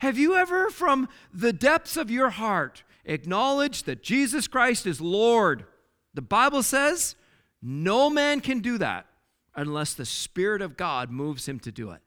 Have 0.00 0.18
you 0.18 0.36
ever, 0.36 0.68
from 0.68 1.08
the 1.32 1.50
depths 1.50 1.96
of 1.96 2.10
your 2.10 2.28
heart, 2.28 2.84
acknowledged 3.06 3.86
that 3.86 4.02
Jesus 4.02 4.46
Christ 4.46 4.86
is 4.86 5.00
Lord? 5.00 5.64
The 6.12 6.20
Bible 6.20 6.62
says 6.62 7.16
no 7.62 8.10
man 8.10 8.42
can 8.42 8.60
do 8.60 8.76
that 8.76 9.06
unless 9.54 9.94
the 9.94 10.04
Spirit 10.04 10.60
of 10.60 10.76
God 10.76 11.10
moves 11.10 11.48
him 11.48 11.58
to 11.60 11.72
do 11.72 11.90
it. 11.90 12.02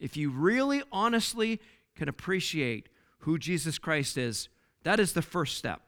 If 0.00 0.16
you 0.16 0.30
really 0.30 0.82
honestly 0.90 1.60
can 1.94 2.08
appreciate 2.08 2.88
who 3.18 3.36
Jesus 3.36 3.78
Christ 3.78 4.16
is, 4.16 4.48
that 4.84 4.98
is 4.98 5.12
the 5.12 5.20
first 5.20 5.58
step. 5.58 5.82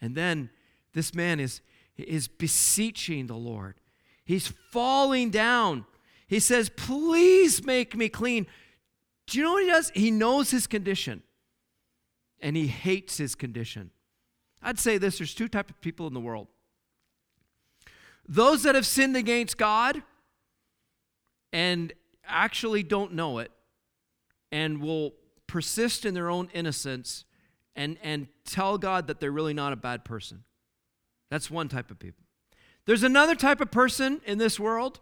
And 0.00 0.14
then 0.14 0.48
this 0.94 1.14
man 1.14 1.40
is, 1.40 1.60
is 1.98 2.26
beseeching 2.26 3.26
the 3.26 3.36
Lord. 3.36 3.74
He's 4.24 4.48
falling 4.70 5.28
down. 5.28 5.84
He 6.28 6.38
says, 6.38 6.68
Please 6.68 7.64
make 7.64 7.96
me 7.96 8.08
clean. 8.08 8.46
Do 9.26 9.38
you 9.38 9.44
know 9.44 9.54
what 9.54 9.62
he 9.64 9.68
does? 9.68 9.90
He 9.94 10.10
knows 10.10 10.50
his 10.50 10.66
condition 10.66 11.22
and 12.40 12.56
he 12.56 12.68
hates 12.68 13.18
his 13.18 13.34
condition. 13.34 13.90
I'd 14.62 14.78
say 14.78 14.98
this 14.98 15.18
there's 15.18 15.34
two 15.34 15.48
types 15.48 15.70
of 15.70 15.80
people 15.80 16.06
in 16.06 16.14
the 16.14 16.20
world 16.20 16.48
those 18.30 18.62
that 18.64 18.74
have 18.74 18.86
sinned 18.86 19.16
against 19.16 19.56
God 19.56 20.02
and 21.50 21.94
actually 22.26 22.82
don't 22.82 23.14
know 23.14 23.38
it 23.38 23.50
and 24.52 24.82
will 24.82 25.14
persist 25.46 26.04
in 26.04 26.12
their 26.12 26.28
own 26.28 26.50
innocence 26.52 27.24
and, 27.74 27.96
and 28.02 28.28
tell 28.44 28.76
God 28.76 29.06
that 29.06 29.18
they're 29.18 29.32
really 29.32 29.54
not 29.54 29.72
a 29.72 29.76
bad 29.76 30.04
person. 30.04 30.44
That's 31.30 31.50
one 31.50 31.68
type 31.68 31.90
of 31.90 31.98
people. 31.98 32.24
There's 32.84 33.02
another 33.02 33.34
type 33.34 33.62
of 33.62 33.70
person 33.70 34.20
in 34.26 34.36
this 34.36 34.60
world 34.60 35.00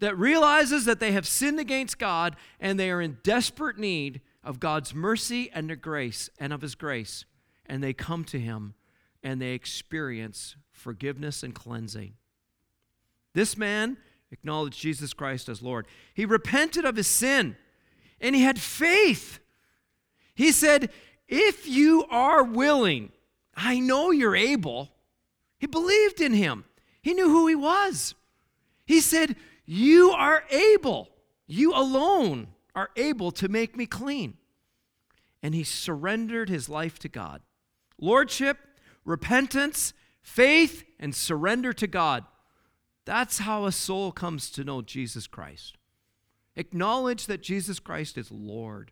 that 0.00 0.18
realizes 0.18 0.84
that 0.84 1.00
they 1.00 1.12
have 1.12 1.26
sinned 1.26 1.58
against 1.58 1.98
God 1.98 2.36
and 2.60 2.78
they 2.78 2.90
are 2.90 3.00
in 3.00 3.18
desperate 3.22 3.78
need 3.78 4.20
of 4.44 4.60
God's 4.60 4.94
mercy 4.94 5.50
and 5.52 5.80
grace 5.80 6.30
and 6.38 6.52
of 6.52 6.62
his 6.62 6.74
grace 6.74 7.24
and 7.68 7.82
they 7.82 7.92
come 7.92 8.24
to 8.24 8.40
him 8.40 8.74
and 9.22 9.40
they 9.40 9.52
experience 9.52 10.56
forgiveness 10.70 11.42
and 11.42 11.54
cleansing. 11.54 12.14
This 13.34 13.56
man 13.56 13.98
acknowledged 14.30 14.80
Jesus 14.80 15.12
Christ 15.12 15.48
as 15.48 15.62
Lord. 15.62 15.86
He 16.14 16.24
repented 16.24 16.84
of 16.84 16.96
his 16.96 17.06
sin 17.06 17.56
and 18.20 18.34
he 18.34 18.42
had 18.42 18.58
faith. 18.58 19.38
He 20.34 20.50
said, 20.50 20.90
If 21.28 21.68
you 21.68 22.06
are 22.10 22.42
willing, 22.42 23.12
I 23.54 23.80
know 23.80 24.10
you're 24.10 24.36
able. 24.36 24.90
He 25.58 25.66
believed 25.66 26.20
in 26.20 26.32
him, 26.32 26.64
he 27.02 27.14
knew 27.14 27.28
who 27.28 27.46
he 27.48 27.54
was. 27.54 28.14
He 28.86 29.00
said, 29.00 29.36
You 29.70 30.12
are 30.12 30.44
able. 30.50 31.10
You 31.46 31.74
alone 31.74 32.48
are 32.74 32.88
able 32.96 33.30
to 33.32 33.50
make 33.50 33.76
me 33.76 33.84
clean. 33.84 34.38
And 35.42 35.54
he 35.54 35.62
surrendered 35.62 36.48
his 36.48 36.70
life 36.70 36.98
to 37.00 37.08
God. 37.10 37.42
Lordship, 38.00 38.56
repentance, 39.04 39.92
faith, 40.22 40.84
and 40.98 41.14
surrender 41.14 41.74
to 41.74 41.86
God. 41.86 42.24
That's 43.04 43.40
how 43.40 43.66
a 43.66 43.72
soul 43.72 44.10
comes 44.10 44.50
to 44.52 44.64
know 44.64 44.80
Jesus 44.80 45.26
Christ. 45.26 45.76
Acknowledge 46.56 47.26
that 47.26 47.42
Jesus 47.42 47.78
Christ 47.78 48.16
is 48.16 48.32
Lord. 48.32 48.90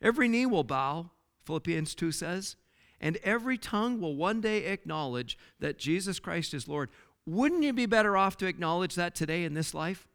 Every 0.00 0.28
knee 0.28 0.46
will 0.46 0.62
bow, 0.62 1.10
Philippians 1.44 1.96
2 1.96 2.12
says, 2.12 2.54
and 3.00 3.16
every 3.18 3.58
tongue 3.58 4.00
will 4.00 4.16
one 4.16 4.40
day 4.40 4.64
acknowledge 4.66 5.38
that 5.60 5.78
Jesus 5.78 6.18
Christ 6.18 6.52
is 6.54 6.68
Lord. 6.68 6.90
Wouldn't 7.28 7.62
you 7.62 7.74
be 7.74 7.84
better 7.84 8.16
off 8.16 8.38
to 8.38 8.46
acknowledge 8.46 8.94
that 8.94 9.14
today 9.14 9.44
in 9.44 9.52
this 9.52 9.74
life? 9.74 10.08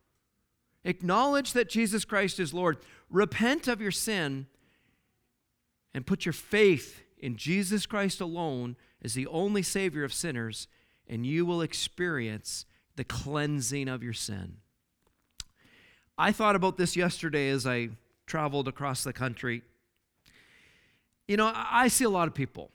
Acknowledge 0.84 1.53
that 1.53 1.70
Jesus 1.70 2.05
Christ 2.05 2.39
is 2.39 2.55
Lord. 2.55 2.77
Repent 3.12 3.67
of 3.67 3.79
your 3.79 3.91
sin 3.91 4.48
and 5.93 6.08
put 6.08 6.25
your 6.25 6.34
faith 6.34 7.03
in 7.20 7.36
Jesus 7.36 7.86
Christ 7.86 8.20
alone 8.20 8.75
as 9.03 9.13
the 9.13 9.27
only 9.27 9.62
Savior 9.62 10.03
of 10.03 10.12
sinners, 10.12 10.67
and 11.08 11.24
you 11.24 11.46
will 11.46 11.62
experience 11.62 12.65
the 12.96 13.03
cleansing 13.03 13.88
of 13.88 14.01
your 14.01 14.13
sin. 14.13 14.58
I 16.17 16.32
thought 16.32 16.55
about 16.55 16.77
this 16.77 16.96
yesterday 16.96 17.50
as 17.50 17.67
I 17.67 17.89
traveled 18.25 18.67
across 18.67 19.03
the 19.03 19.13
country. 19.13 19.62
You 21.27 21.38
know, 21.38 21.51
I 21.53 21.89
see 21.89 22.05
a 22.05 22.10
lot 22.10 22.27
of 22.27 22.34
people, 22.34 22.72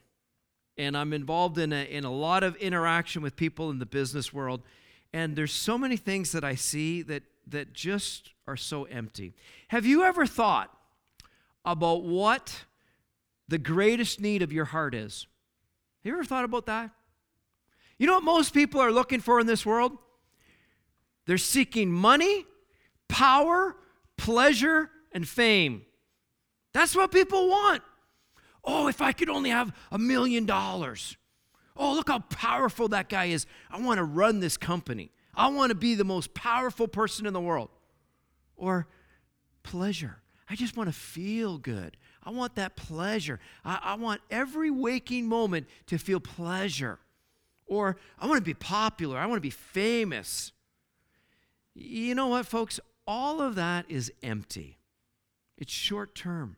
and 0.79 0.95
I'm 0.95 1.11
involved 1.11 1.57
in 1.57 1.73
a, 1.73 1.83
in 1.83 2.05
a 2.05 2.11
lot 2.11 2.41
of 2.41 2.55
interaction 2.55 3.21
with 3.21 3.35
people 3.35 3.69
in 3.69 3.79
the 3.79 3.85
business 3.85 4.33
world, 4.33 4.61
and 5.11 5.35
there's 5.35 5.51
so 5.51 5.77
many 5.77 5.97
things 5.97 6.31
that 6.31 6.45
I 6.45 6.55
see 6.55 7.01
that, 7.01 7.23
that 7.47 7.73
just 7.73 8.31
are 8.47 8.55
so 8.55 8.85
empty. 8.85 9.33
Have 9.67 9.85
you 9.85 10.03
ever 10.03 10.25
thought 10.25 10.73
about 11.65 12.03
what 12.03 12.63
the 13.49 13.57
greatest 13.57 14.21
need 14.21 14.41
of 14.41 14.53
your 14.53 14.65
heart 14.65 14.95
is? 14.95 15.27
Have 16.03 16.11
you 16.11 16.13
ever 16.13 16.23
thought 16.23 16.45
about 16.45 16.65
that? 16.67 16.91
You 17.97 18.07
know 18.07 18.13
what 18.13 18.23
most 18.23 18.53
people 18.53 18.79
are 18.79 18.91
looking 18.91 19.19
for 19.19 19.41
in 19.41 19.47
this 19.47 19.65
world? 19.65 19.91
They're 21.25 21.37
seeking 21.37 21.91
money, 21.91 22.45
power, 23.09 23.75
pleasure, 24.15 24.89
and 25.11 25.27
fame. 25.27 25.81
That's 26.73 26.95
what 26.95 27.11
people 27.11 27.49
want. 27.49 27.81
Oh, 28.63 28.87
if 28.87 29.01
I 29.01 29.11
could 29.11 29.29
only 29.29 29.49
have 29.49 29.75
a 29.91 29.97
million 29.97 30.45
dollars. 30.45 31.17
Oh, 31.75 31.93
look 31.93 32.09
how 32.09 32.19
powerful 32.19 32.89
that 32.89 33.09
guy 33.09 33.25
is. 33.25 33.45
I 33.71 33.79
want 33.79 33.99
to 33.99 34.03
run 34.03 34.39
this 34.39 34.57
company. 34.57 35.11
I 35.33 35.47
want 35.47 35.69
to 35.69 35.75
be 35.75 35.95
the 35.95 36.03
most 36.03 36.33
powerful 36.33 36.87
person 36.87 37.25
in 37.25 37.33
the 37.33 37.39
world. 37.39 37.69
Or 38.57 38.87
pleasure. 39.63 40.21
I 40.49 40.55
just 40.55 40.75
want 40.75 40.89
to 40.89 40.95
feel 40.95 41.57
good. 41.57 41.95
I 42.23 42.31
want 42.31 42.55
that 42.55 42.75
pleasure. 42.75 43.39
I, 43.63 43.79
I, 43.81 43.95
want 43.95 44.21
every 44.29 44.69
waking 44.69 45.27
moment 45.27 45.67
to 45.87 45.97
feel 45.97 46.19
pleasure. 46.19 46.99
Or 47.65 47.97
I 48.19 48.27
want 48.27 48.39
to 48.39 48.43
be 48.43 48.55
popular. 48.55 49.17
I 49.17 49.25
want 49.27 49.37
to 49.37 49.41
be 49.41 49.49
famous. 49.51 50.51
You 51.75 52.15
know 52.15 52.27
what, 52.27 52.45
folks? 52.45 52.79
All 53.07 53.41
of 53.41 53.55
that 53.55 53.85
is 53.87 54.11
empty. 54.21 54.79
It's 55.57 55.71
short 55.71 56.15
term, 56.15 56.57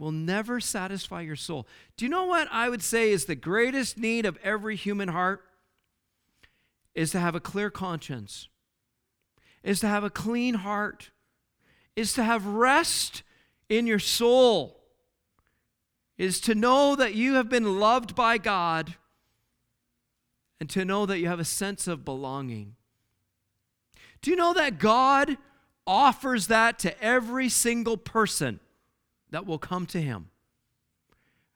will 0.00 0.12
never 0.12 0.60
satisfy 0.60 1.20
your 1.20 1.36
soul. 1.36 1.68
Do 1.96 2.04
you 2.04 2.08
know 2.08 2.24
what 2.24 2.48
I 2.50 2.68
would 2.68 2.82
say 2.82 3.12
is 3.12 3.26
the 3.26 3.34
greatest 3.34 3.98
need 3.98 4.24
of 4.24 4.38
every 4.42 4.74
human 4.74 5.08
heart? 5.08 5.44
Is 6.94 7.12
to 7.12 7.20
have 7.20 7.36
a 7.36 7.40
clear 7.40 7.70
conscience, 7.70 8.48
is 9.62 9.78
to 9.80 9.86
have 9.86 10.02
a 10.02 10.10
clean 10.10 10.54
heart, 10.54 11.10
is 11.94 12.12
to 12.14 12.24
have 12.24 12.44
rest 12.46 13.22
in 13.68 13.86
your 13.86 14.00
soul, 14.00 14.80
is 16.18 16.40
to 16.40 16.54
know 16.54 16.96
that 16.96 17.14
you 17.14 17.34
have 17.34 17.48
been 17.48 17.78
loved 17.78 18.16
by 18.16 18.38
God 18.38 18.96
and 20.58 20.68
to 20.70 20.84
know 20.84 21.06
that 21.06 21.20
you 21.20 21.28
have 21.28 21.40
a 21.40 21.44
sense 21.44 21.86
of 21.86 22.04
belonging. 22.04 22.74
Do 24.20 24.30
you 24.30 24.36
know 24.36 24.52
that 24.52 24.78
God 24.78 25.38
offers 25.86 26.48
that 26.48 26.78
to 26.80 27.02
every 27.02 27.48
single 27.48 27.96
person 27.96 28.60
that 29.30 29.46
will 29.46 29.58
come 29.58 29.86
to 29.86 30.00
him. 30.00 30.30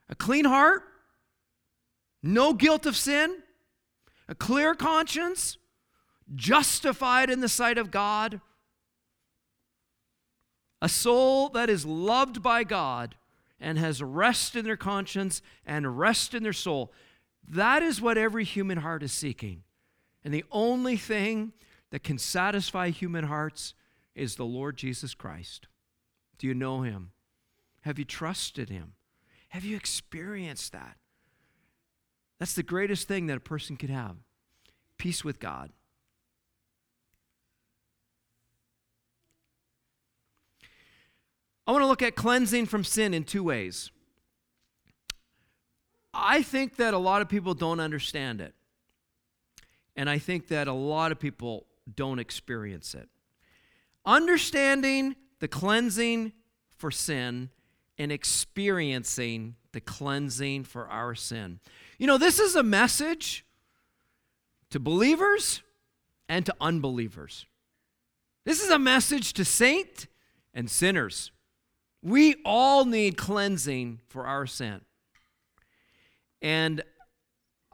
A 0.09 0.15
clean 0.15 0.45
heart, 0.45 0.83
no 2.23 2.53
guilt 2.53 2.87
of 2.87 2.97
sin, 2.97 3.43
a 4.29 4.35
clear 4.35 4.75
conscience, 4.75 5.59
justified 6.35 7.31
in 7.31 7.41
the 7.41 7.49
sight 7.49 7.79
of 7.79 7.91
God, 7.91 8.41
a 10.81 10.89
soul 10.89 11.49
that 11.51 11.71
is 11.71 11.85
loved 11.87 12.43
by 12.43 12.65
God 12.65 13.15
and 13.61 13.79
has 13.79 14.03
rest 14.03 14.57
in 14.57 14.65
their 14.65 14.77
conscience 14.77 15.41
and 15.65 15.99
rest 15.99 16.35
in 16.35 16.43
their 16.43 16.53
soul. 16.53 16.93
That 17.49 17.83
is 17.83 18.01
what 18.01 18.19
every 18.19 18.45
human 18.45 18.79
heart 18.79 19.03
is 19.03 19.13
seeking. 19.13 19.63
And 20.25 20.33
the 20.33 20.45
only 20.51 20.97
thing 20.97 21.53
that 21.91 22.03
can 22.03 22.19
satisfy 22.19 22.91
human 22.91 23.25
hearts 23.25 23.75
is 24.15 24.37
the 24.37 24.45
Lord 24.45 24.77
Jesus 24.77 25.15
Christ. 25.15 25.69
Do 26.39 26.47
you 26.47 26.55
know 26.55 26.83
him? 26.83 27.13
Have 27.85 27.99
you 27.99 28.05
trusted 28.05 28.69
him? 28.69 28.95
Have 29.51 29.65
you 29.65 29.77
experienced 29.77 30.73
that? 30.73 30.97
That's 32.39 32.55
the 32.55 32.63
greatest 32.63 33.07
thing 33.07 33.27
that 33.27 33.37
a 33.37 33.41
person 33.41 33.77
could 33.77 33.91
have 33.91 34.17
peace 34.97 35.25
with 35.25 35.39
God. 35.39 35.71
I 41.67 41.73
want 41.73 41.83
to 41.83 41.87
look 41.87 42.03
at 42.03 42.15
cleansing 42.15 42.67
from 42.67 42.85
sin 42.85 43.13
in 43.13 43.25
two 43.25 43.43
ways. 43.43 43.91
I 46.13 46.43
think 46.43 46.77
that 46.77 46.95
a 46.95 46.99
lot 46.99 47.23
of 47.23 47.29
people 47.29 47.55
don't 47.55 47.81
understand 47.81 48.41
it. 48.41 48.55
And 49.97 50.09
I 50.09 50.19
think 50.19 50.49
that 50.49 50.69
a 50.69 50.73
lot 50.73 51.13
of 51.13 51.19
people 51.19 51.67
don't 51.95 52.19
experience 52.19 52.95
it 52.95 53.09
understanding 54.07 55.17
the 55.41 55.49
cleansing 55.49 56.33
for 56.77 56.91
sin 56.91 57.51
and 57.99 58.11
experiencing 58.11 59.57
the 59.73 59.81
cleansing 59.81 60.65
for 60.65 60.89
our 60.89 61.15
sin. 61.15 61.61
You 61.99 62.07
know, 62.07 62.19
this 62.19 62.39
is 62.39 62.57
a 62.57 62.63
message 62.63 63.45
to 64.71 64.81
believers 64.81 65.63
and 66.29 66.45
to 66.47 66.55
unbelievers. 66.61 67.47
This 68.45 68.63
is 68.63 68.71
a 68.71 68.79
message 68.79 69.33
to 69.35 69.45
saint 69.45 70.07
and 70.53 70.71
sinners. 70.71 71.31
We 72.03 72.37
all 72.45 72.85
need 72.85 73.17
cleansing 73.17 74.01
for 74.09 74.27
our 74.27 74.47
sin. 74.47 74.83
And 76.43 76.83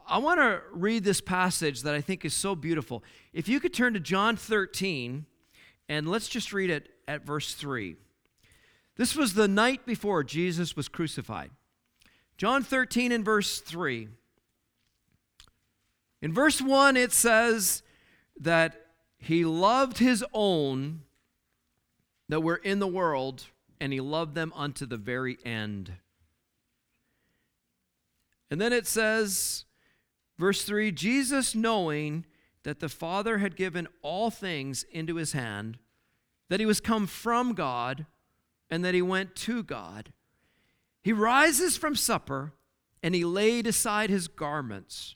I 0.07 0.17
want 0.19 0.39
to 0.39 0.61
read 0.71 1.03
this 1.03 1.21
passage 1.21 1.81
that 1.83 1.93
I 1.93 2.01
think 2.01 2.23
is 2.25 2.33
so 2.33 2.55
beautiful. 2.55 3.03
If 3.33 3.49
you 3.49 3.59
could 3.59 3.73
turn 3.73 3.93
to 3.93 3.99
John 3.99 4.37
13, 4.37 5.25
and 5.89 6.07
let's 6.07 6.29
just 6.29 6.53
read 6.53 6.69
it 6.69 6.89
at 7.07 7.25
verse 7.25 7.53
3. 7.53 7.95
This 8.97 9.15
was 9.15 9.33
the 9.33 9.47
night 9.47 9.85
before 9.85 10.23
Jesus 10.23 10.75
was 10.75 10.87
crucified. 10.87 11.51
John 12.37 12.63
13 12.63 13.11
and 13.11 13.23
verse 13.23 13.59
3. 13.59 14.09
In 16.21 16.33
verse 16.33 16.61
1, 16.61 16.97
it 16.97 17.11
says 17.11 17.83
that 18.39 18.85
he 19.17 19.45
loved 19.45 19.99
his 19.99 20.23
own 20.33 21.01
that 22.29 22.41
were 22.41 22.57
in 22.57 22.79
the 22.79 22.87
world, 22.87 23.47
and 23.79 23.91
he 23.91 23.99
loved 23.99 24.35
them 24.35 24.53
unto 24.55 24.85
the 24.85 24.97
very 24.97 25.37
end. 25.43 25.93
And 28.49 28.59
then 28.59 28.73
it 28.73 28.87
says, 28.87 29.65
verse 30.37 30.63
3 30.63 30.91
Jesus, 30.91 31.55
knowing 31.55 32.25
that 32.63 32.79
the 32.79 32.89
Father 32.89 33.39
had 33.39 33.55
given 33.55 33.87
all 34.01 34.29
things 34.29 34.85
into 34.91 35.15
his 35.15 35.33
hand, 35.33 35.77
that 36.49 36.59
he 36.59 36.65
was 36.65 36.79
come 36.79 37.07
from 37.07 37.53
God, 37.53 38.05
and 38.71 38.85
that 38.85 38.95
he 38.95 39.01
went 39.01 39.35
to 39.35 39.61
God. 39.61 40.13
He 41.03 41.11
rises 41.11 41.75
from 41.75 41.95
supper, 41.95 42.53
and 43.03 43.13
he 43.13 43.25
laid 43.25 43.67
aside 43.67 44.09
his 44.09 44.29
garments, 44.29 45.15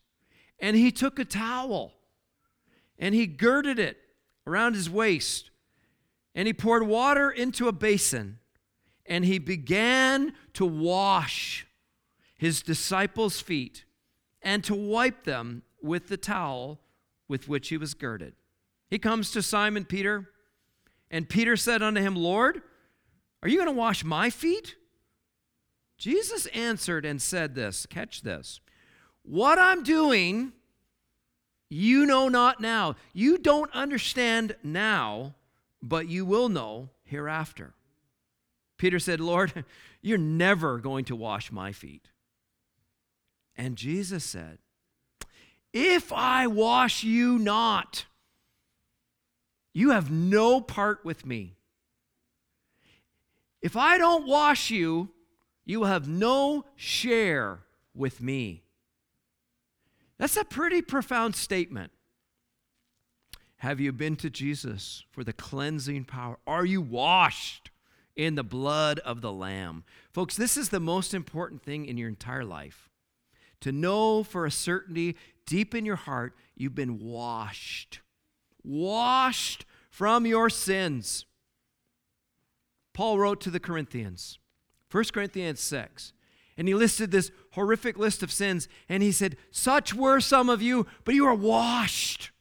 and 0.59 0.75
he 0.75 0.91
took 0.91 1.17
a 1.17 1.25
towel, 1.25 1.93
and 2.99 3.15
he 3.15 3.25
girded 3.25 3.79
it 3.79 3.97
around 4.45 4.73
his 4.73 4.89
waist, 4.89 5.51
and 6.35 6.47
he 6.47 6.53
poured 6.53 6.85
water 6.85 7.31
into 7.31 7.69
a 7.69 7.71
basin, 7.71 8.39
and 9.05 9.23
he 9.23 9.39
began 9.39 10.33
to 10.53 10.65
wash 10.65 11.65
his 12.35 12.61
disciples' 12.61 13.39
feet 13.39 13.85
and 14.41 14.63
to 14.63 14.75
wipe 14.75 15.23
them 15.23 15.63
with 15.81 16.07
the 16.07 16.17
towel 16.17 16.81
with 17.27 17.47
which 17.47 17.69
he 17.69 17.77
was 17.77 17.93
girded. 17.93 18.33
He 18.89 18.99
comes 18.99 19.31
to 19.31 19.41
Simon 19.41 19.85
Peter, 19.85 20.29
and 21.09 21.29
Peter 21.29 21.55
said 21.55 21.81
unto 21.81 22.01
him, 22.01 22.15
Lord, 22.15 22.61
are 23.45 23.47
you 23.47 23.57
going 23.57 23.67
to 23.67 23.79
wash 23.79 24.03
my 24.03 24.31
feet? 24.31 24.75
Jesus 25.99 26.47
answered 26.47 27.05
and 27.05 27.21
said 27.21 27.53
this 27.53 27.85
catch 27.85 28.23
this. 28.23 28.59
What 29.21 29.59
I'm 29.59 29.83
doing, 29.83 30.51
you 31.69 32.07
know 32.07 32.27
not 32.27 32.59
now. 32.59 32.95
You 33.13 33.37
don't 33.37 33.71
understand 33.71 34.55
now, 34.63 35.35
but 35.79 36.09
you 36.09 36.25
will 36.25 36.49
know 36.49 36.89
hereafter. 37.03 37.75
Peter 38.79 38.97
said, 38.97 39.19
Lord, 39.19 39.63
you're 40.01 40.17
never 40.17 40.79
going 40.79 41.05
to 41.05 41.15
wash 41.15 41.51
my 41.51 41.71
feet. 41.71 42.09
And 43.55 43.75
Jesus 43.75 44.23
said, 44.23 44.57
if 45.71 46.11
I 46.11 46.47
wash 46.47 47.03
you 47.03 47.37
not, 47.37 48.07
you 49.71 49.91
have 49.91 50.09
no 50.09 50.61
part 50.61 51.05
with 51.05 51.27
me. 51.27 51.57
If 53.65 53.75
I 53.75 53.97
don't 53.97 54.27
wash 54.27 54.69
you, 54.69 55.09
you 55.65 55.79
will 55.79 55.87
have 55.87 56.07
no 56.07 56.65
share 56.75 57.61
with 57.95 58.21
me. 58.21 58.61
That's 60.19 60.37
a 60.37 60.45
pretty 60.45 60.83
profound 60.83 61.35
statement. 61.35 61.91
Have 63.57 63.79
you 63.79 63.91
been 63.91 64.17
to 64.17 64.29
Jesus 64.29 65.03
for 65.09 65.23
the 65.23 65.33
cleansing 65.33 66.05
power? 66.05 66.37
Are 66.45 66.63
you 66.63 66.79
washed 66.79 67.71
in 68.15 68.35
the 68.35 68.43
blood 68.43 68.99
of 68.99 69.21
the 69.21 69.33
Lamb? 69.33 69.83
Folks, 70.13 70.37
this 70.37 70.57
is 70.57 70.69
the 70.69 70.79
most 70.79 71.15
important 71.15 71.63
thing 71.63 71.87
in 71.87 71.97
your 71.97 72.09
entire 72.09 72.45
life. 72.45 72.91
To 73.61 73.71
know 73.71 74.21
for 74.21 74.45
a 74.45 74.51
certainty, 74.51 75.17
deep 75.47 75.73
in 75.73 75.87
your 75.87 75.95
heart, 75.95 76.35
you've 76.55 76.75
been 76.75 76.99
washed. 76.99 78.01
Washed 78.63 79.65
from 79.89 80.27
your 80.27 80.51
sins. 80.51 81.25
Paul 82.95 83.19
wrote 83.19 83.41
to 83.41 83.51
the 83.51 83.59
Corinthians, 83.59 84.39
1 84.89 85.03
Corinthians 85.13 85.59
6, 85.59 86.13
and 86.57 86.65
he 86.65 86.73
listed 86.73 87.11
this 87.11 87.29
horrific 87.51 87.97
list 87.99 88.23
of 88.23 88.31
sins, 88.31 88.69
and 88.87 89.03
he 89.03 89.11
said, 89.11 89.35
Such 89.51 89.93
were 89.93 90.21
some 90.21 90.49
of 90.49 90.61
you, 90.61 90.87
but 91.03 91.13
you 91.13 91.27
are 91.27 91.35
washed. 91.35 92.31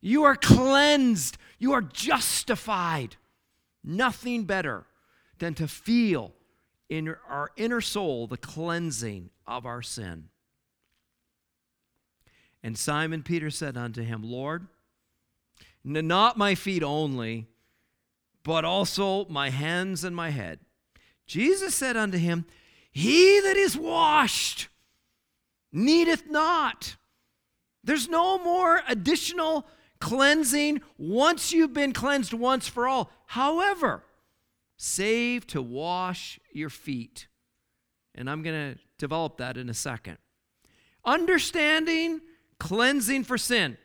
You 0.00 0.22
are 0.22 0.36
cleansed. 0.36 1.36
You 1.58 1.72
are 1.72 1.82
justified. 1.82 3.16
Nothing 3.82 4.44
better 4.44 4.86
than 5.40 5.54
to 5.54 5.66
feel 5.66 6.34
in 6.88 7.16
our 7.28 7.50
inner 7.56 7.80
soul 7.80 8.28
the 8.28 8.36
cleansing 8.36 9.30
of 9.44 9.66
our 9.66 9.82
sin. 9.82 10.28
And 12.62 12.78
Simon 12.78 13.24
Peter 13.24 13.50
said 13.50 13.76
unto 13.76 14.02
him, 14.02 14.22
Lord, 14.22 14.68
not 15.82 16.38
my 16.38 16.54
feet 16.54 16.84
only, 16.84 17.48
but 18.44 18.64
also 18.64 19.24
my 19.26 19.50
hands 19.50 20.04
and 20.04 20.14
my 20.14 20.30
head. 20.30 20.60
Jesus 21.26 21.74
said 21.74 21.96
unto 21.96 22.18
him, 22.18 22.44
He 22.92 23.40
that 23.40 23.56
is 23.56 23.76
washed 23.76 24.68
needeth 25.72 26.30
not. 26.30 26.96
There's 27.82 28.08
no 28.08 28.38
more 28.38 28.82
additional 28.88 29.66
cleansing 30.00 30.82
once 30.96 31.52
you've 31.52 31.72
been 31.72 31.92
cleansed 31.92 32.32
once 32.32 32.68
for 32.68 32.86
all. 32.86 33.10
However, 33.26 34.04
save 34.76 35.46
to 35.48 35.60
wash 35.60 36.38
your 36.52 36.70
feet. 36.70 37.26
And 38.14 38.30
I'm 38.30 38.42
going 38.42 38.74
to 38.74 38.80
develop 38.98 39.38
that 39.38 39.56
in 39.56 39.68
a 39.68 39.74
second. 39.74 40.18
Understanding 41.04 42.20
cleansing 42.58 43.24
for 43.24 43.36
sin 43.36 43.76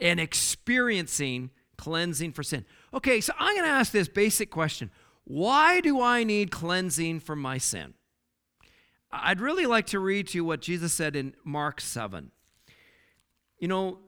and 0.00 0.18
experiencing 0.18 1.50
cleansing 1.76 2.32
for 2.32 2.42
sin. 2.42 2.64
Okay, 2.96 3.20
so 3.20 3.34
I'm 3.38 3.54
going 3.54 3.66
to 3.66 3.70
ask 3.70 3.92
this 3.92 4.08
basic 4.08 4.50
question 4.50 4.90
Why 5.24 5.80
do 5.80 6.00
I 6.00 6.24
need 6.24 6.50
cleansing 6.50 7.20
from 7.20 7.42
my 7.42 7.58
sin? 7.58 7.92
I'd 9.12 9.40
really 9.40 9.66
like 9.66 9.86
to 9.88 10.00
read 10.00 10.28
to 10.28 10.38
you 10.38 10.44
what 10.46 10.62
Jesus 10.62 10.94
said 10.94 11.14
in 11.14 11.34
Mark 11.44 11.80
7. 11.80 12.30
You 13.58 13.68
know, 13.68 13.98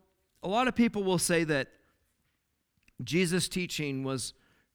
a 0.42 0.48
lot 0.48 0.68
of 0.68 0.74
people 0.74 1.04
will 1.04 1.18
say 1.18 1.44
that 1.44 1.68
Jesus' 3.04 3.46
teaching 3.48 4.04
was 4.04 4.32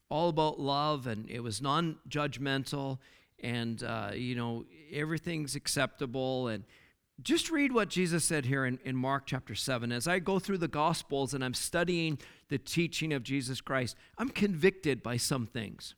all 0.09 0.29
about 0.29 0.59
love 0.59 1.07
and 1.07 1.27
it 1.27 1.39
was 1.39 1.59
non 1.59 1.97
judgmental 2.07 2.99
and, 3.41 3.81
uh, 3.83 4.11
you 4.13 4.35
know, 4.35 4.65
everything's 4.91 5.55
acceptable 5.55 6.49
and 6.49 6.65
just 7.23 7.49
read 7.49 7.71
what 7.71 7.89
Jesus 7.89 8.25
said 8.25 8.45
here 8.45 8.65
in, 8.65 8.79
in 8.83 8.95
Mark 8.95 9.23
chapter 9.25 9.55
7. 9.55 9.91
As 9.91 10.07
I 10.07 10.19
go 10.19 10.39
through 10.39 10.57
the 10.57 10.67
Gospels 10.67 11.33
and 11.33 11.43
I'm 11.43 11.53
studying 11.53 12.19
the 12.49 12.57
teaching 12.57 13.13
of 13.13 13.23
Jesus 13.23 13.61
Christ, 13.61 13.95
I'm 14.17 14.29
convicted 14.29 15.01
by 15.01 15.17
some 15.17 15.47
things. 15.47 15.95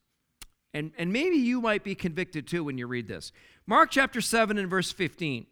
And, 0.73 0.91
and 0.97 1.11
maybe 1.11 1.37
you 1.37 1.61
might 1.61 1.83
be 1.83 1.95
convicted 1.95 2.47
too 2.47 2.63
when 2.63 2.77
you 2.77 2.85
read 2.85 3.07
this. 3.07 3.31
Mark 3.65 3.91
chapter 3.91 4.21
7 4.21 4.57
and 4.57 4.69
verse 4.69 4.91
15. 4.91 5.47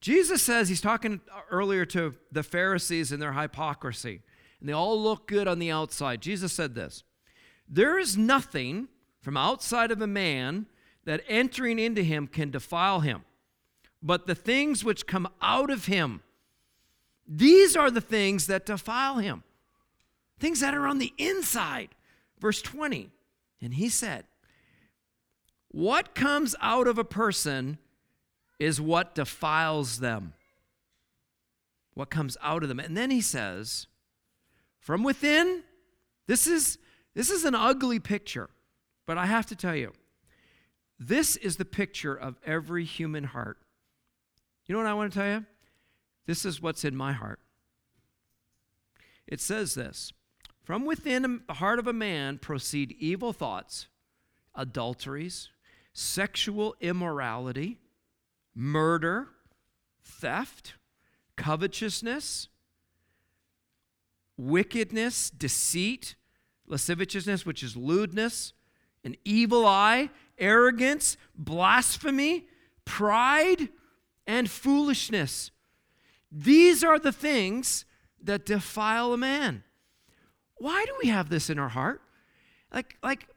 Jesus 0.00 0.42
says, 0.42 0.68
he's 0.68 0.80
talking 0.80 1.20
earlier 1.50 1.84
to 1.86 2.14
the 2.30 2.42
Pharisees 2.42 3.10
and 3.12 3.22
their 3.22 3.32
hypocrisy, 3.32 4.20
and 4.60 4.68
they 4.68 4.72
all 4.72 5.00
look 5.00 5.26
good 5.26 5.48
on 5.48 5.58
the 5.58 5.70
outside. 5.70 6.20
Jesus 6.20 6.52
said 6.52 6.74
this 6.74 7.04
There 7.68 7.98
is 7.98 8.16
nothing 8.16 8.88
from 9.20 9.36
outside 9.36 9.90
of 9.90 10.02
a 10.02 10.06
man 10.06 10.66
that 11.04 11.22
entering 11.28 11.78
into 11.78 12.02
him 12.02 12.26
can 12.26 12.50
defile 12.50 13.00
him 13.00 13.22
but 14.02 14.26
the 14.26 14.34
things 14.34 14.84
which 14.84 15.06
come 15.06 15.28
out 15.40 15.70
of 15.70 15.86
him. 15.86 16.22
These 17.26 17.76
are 17.76 17.90
the 17.90 18.00
things 18.00 18.48
that 18.48 18.66
defile 18.66 19.18
him, 19.18 19.44
things 20.38 20.60
that 20.60 20.74
are 20.74 20.86
on 20.86 20.98
the 20.98 21.12
inside. 21.18 21.90
Verse 22.40 22.60
20, 22.60 23.10
and 23.60 23.74
he 23.74 23.88
said, 23.88 24.24
What 25.68 26.14
comes 26.14 26.56
out 26.60 26.88
of 26.88 26.98
a 26.98 27.04
person 27.04 27.78
is 28.58 28.80
what 28.80 29.14
defiles 29.14 30.00
them. 30.00 30.34
What 31.94 32.10
comes 32.10 32.36
out 32.42 32.64
of 32.64 32.68
them. 32.68 32.80
And 32.80 32.96
then 32.96 33.12
he 33.12 33.20
says, 33.20 33.86
From 34.80 35.04
within, 35.04 35.62
this 36.26 36.48
is, 36.48 36.78
this 37.14 37.30
is 37.30 37.44
an 37.44 37.54
ugly 37.54 38.00
picture, 38.00 38.50
but 39.06 39.16
I 39.16 39.26
have 39.26 39.46
to 39.46 39.56
tell 39.56 39.76
you, 39.76 39.92
this 40.98 41.36
is 41.36 41.56
the 41.56 41.64
picture 41.64 42.14
of 42.14 42.38
every 42.44 42.84
human 42.84 43.24
heart. 43.24 43.58
You 44.66 44.74
know 44.74 44.78
what 44.78 44.88
I 44.88 44.94
want 44.94 45.12
to 45.12 45.18
tell 45.18 45.28
you? 45.28 45.46
This 46.26 46.44
is 46.44 46.62
what's 46.62 46.84
in 46.84 46.96
my 46.96 47.12
heart. 47.12 47.40
It 49.26 49.40
says 49.40 49.74
this 49.74 50.12
From 50.62 50.84
within 50.84 51.42
the 51.46 51.54
heart 51.54 51.78
of 51.78 51.86
a 51.86 51.92
man 51.92 52.38
proceed 52.38 52.94
evil 52.98 53.32
thoughts, 53.32 53.88
adulteries, 54.54 55.48
sexual 55.92 56.76
immorality, 56.80 57.78
murder, 58.54 59.28
theft, 60.04 60.74
covetousness, 61.36 62.48
wickedness, 64.36 65.30
deceit, 65.30 66.14
lasciviousness, 66.66 67.44
which 67.44 67.62
is 67.62 67.76
lewdness, 67.76 68.52
an 69.04 69.16
evil 69.24 69.66
eye, 69.66 70.10
arrogance, 70.38 71.16
blasphemy, 71.34 72.46
pride 72.84 73.68
and 74.32 74.50
foolishness. 74.50 75.50
These 76.30 76.82
are 76.82 76.98
the 76.98 77.12
things 77.12 77.84
that 78.22 78.46
defile 78.46 79.12
a 79.12 79.18
man. 79.18 79.62
Why 80.56 80.86
do 80.86 80.94
we 81.02 81.10
have 81.10 81.28
this 81.28 81.50
in 81.50 81.58
our 81.58 81.68
heart? 81.68 82.00
Like, 82.72 82.96
like 83.02 83.28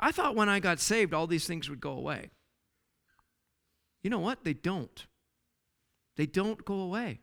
I 0.00 0.10
thought 0.10 0.34
when 0.34 0.48
I 0.48 0.60
got 0.60 0.80
saved, 0.80 1.12
all 1.12 1.26
these 1.26 1.46
things 1.46 1.68
would 1.68 1.82
go 1.82 1.92
away. 1.92 2.30
You 4.02 4.08
know 4.08 4.18
what? 4.18 4.44
They 4.44 4.54
don't. 4.54 5.06
They 6.16 6.24
don't 6.24 6.64
go 6.64 6.80
away. 6.80 7.20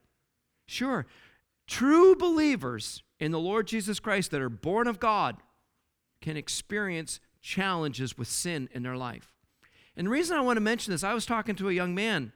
Sure, 0.67 1.07
true 1.65 2.15
believers 2.15 3.01
in 3.19 3.31
the 3.31 3.39
Lord 3.39 3.65
Jesus 3.65 3.99
Christ 3.99 4.29
that 4.29 4.41
are 4.41 4.49
born 4.49 4.85
of 4.85 4.99
God 4.99 5.37
can 6.21 6.37
experience 6.37 7.19
challenges 7.41 8.15
with 8.15 8.27
sin 8.27 8.69
in 8.71 8.83
their 8.83 8.95
life. 8.95 9.33
And 9.97 10.05
the 10.05 10.11
reason 10.11 10.37
I 10.37 10.41
want 10.41 10.57
to 10.57 10.61
mention 10.61 10.91
this, 10.91 11.03
I 11.03 11.15
was 11.15 11.25
talking 11.25 11.55
to 11.55 11.69
a 11.69 11.73
young 11.73 11.95
man 11.95 12.31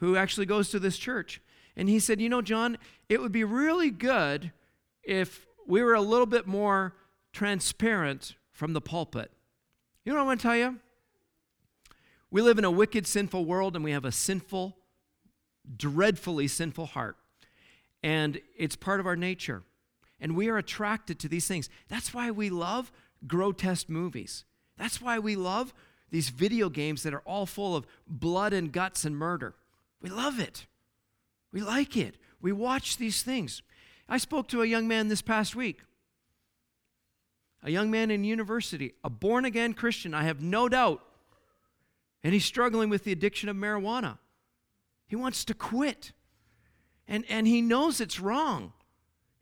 who 0.00 0.16
actually 0.16 0.46
goes 0.46 0.70
to 0.70 0.78
this 0.78 0.98
church. 0.98 1.40
And 1.76 1.88
he 1.88 1.98
said, 1.98 2.20
You 2.20 2.28
know, 2.28 2.42
John, 2.42 2.76
it 3.08 3.20
would 3.20 3.32
be 3.32 3.44
really 3.44 3.90
good 3.90 4.52
if 5.02 5.46
we 5.66 5.82
were 5.82 5.94
a 5.94 6.00
little 6.00 6.26
bit 6.26 6.46
more 6.46 6.94
transparent 7.32 8.34
from 8.50 8.72
the 8.72 8.80
pulpit. 8.80 9.30
You 10.04 10.12
know 10.12 10.18
what 10.18 10.24
I 10.24 10.26
want 10.26 10.40
to 10.40 10.46
tell 10.46 10.56
you? 10.56 10.78
We 12.30 12.42
live 12.42 12.58
in 12.58 12.64
a 12.64 12.70
wicked, 12.70 13.06
sinful 13.06 13.44
world, 13.44 13.76
and 13.76 13.84
we 13.84 13.92
have 13.92 14.04
a 14.04 14.12
sinful, 14.12 14.76
dreadfully 15.76 16.48
sinful 16.48 16.86
heart. 16.86 17.16
And 18.02 18.40
it's 18.56 18.76
part 18.76 19.00
of 19.00 19.06
our 19.06 19.16
nature. 19.16 19.62
And 20.20 20.36
we 20.36 20.48
are 20.48 20.58
attracted 20.58 21.18
to 21.20 21.28
these 21.28 21.46
things. 21.46 21.68
That's 21.88 22.14
why 22.14 22.30
we 22.30 22.50
love 22.50 22.92
grotesque 23.26 23.88
movies. 23.88 24.44
That's 24.78 25.00
why 25.00 25.18
we 25.18 25.36
love 25.36 25.74
these 26.10 26.30
video 26.30 26.68
games 26.68 27.02
that 27.02 27.14
are 27.14 27.20
all 27.20 27.46
full 27.46 27.76
of 27.76 27.86
blood 28.06 28.52
and 28.52 28.72
guts 28.72 29.04
and 29.04 29.16
murder. 29.16 29.54
We 30.00 30.10
love 30.10 30.38
it. 30.38 30.66
We 31.52 31.62
like 31.62 31.96
it. 31.96 32.16
We 32.40 32.52
watch 32.52 32.96
these 32.96 33.22
things. 33.22 33.62
I 34.08 34.18
spoke 34.18 34.48
to 34.48 34.62
a 34.62 34.66
young 34.66 34.88
man 34.88 35.08
this 35.08 35.22
past 35.22 35.54
week, 35.54 35.80
a 37.62 37.70
young 37.70 37.90
man 37.90 38.10
in 38.10 38.24
university, 38.24 38.94
a 39.04 39.10
born 39.10 39.44
again 39.44 39.74
Christian, 39.74 40.14
I 40.14 40.24
have 40.24 40.40
no 40.40 40.68
doubt. 40.68 41.02
And 42.22 42.32
he's 42.32 42.44
struggling 42.44 42.90
with 42.90 43.04
the 43.04 43.12
addiction 43.12 43.48
of 43.48 43.56
marijuana. 43.56 44.18
He 45.06 45.16
wants 45.16 45.44
to 45.46 45.54
quit. 45.54 46.12
And, 47.08 47.24
and 47.28 47.46
he 47.46 47.62
knows 47.62 48.00
it's 48.00 48.20
wrong. 48.20 48.72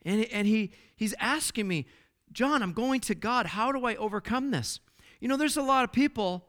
And, 0.04 0.24
and 0.26 0.46
he, 0.46 0.72
he's 0.96 1.14
asking 1.18 1.68
me, 1.68 1.86
John, 2.32 2.62
I'm 2.62 2.72
going 2.72 3.00
to 3.00 3.14
God. 3.14 3.46
How 3.46 3.72
do 3.72 3.84
I 3.84 3.96
overcome 3.96 4.50
this? 4.50 4.80
You 5.20 5.28
know, 5.28 5.36
there's 5.36 5.56
a 5.56 5.62
lot 5.62 5.84
of 5.84 5.92
people 5.92 6.46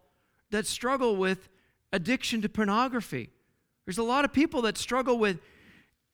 that 0.51 0.67
struggle 0.67 1.15
with 1.15 1.49
addiction 1.91 2.41
to 2.41 2.49
pornography. 2.49 3.29
There's 3.89 3.97
a 3.97 4.03
lot 4.03 4.23
of 4.23 4.31
people 4.31 4.61
that 4.61 4.77
struggle 4.77 5.17
with 5.17 5.39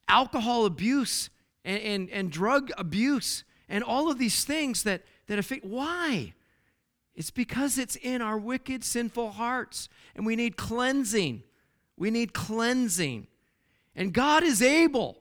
alcohol 0.08 0.66
abuse 0.66 1.30
and, 1.66 1.82
and, 1.82 2.10
and 2.10 2.32
drug 2.32 2.72
abuse 2.78 3.44
and 3.68 3.84
all 3.84 4.10
of 4.10 4.18
these 4.18 4.46
things 4.46 4.84
that, 4.84 5.02
that 5.28 5.40
affect. 5.40 5.66
Why? 5.66 6.36
It's 7.16 7.32
because 7.32 7.78
it's 7.78 7.98
in 7.98 8.22
our 8.22 8.38
wicked, 8.38 8.86
sinful 8.86 9.32
hearts, 9.32 9.90
and 10.16 10.26
we 10.26 10.38
need 10.38 10.56
cleansing. 10.56 11.44
We 11.98 12.12
need 12.12 12.32
cleansing. 12.32 13.28
And 13.94 14.14
God 14.14 14.44
is 14.44 14.62
able 14.62 15.18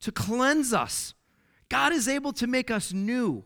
to 0.00 0.10
cleanse 0.10 0.72
us, 0.72 1.12
God 1.68 1.92
is 1.92 2.08
able 2.08 2.32
to 2.32 2.46
make 2.46 2.70
us 2.70 2.90
new. 2.90 3.44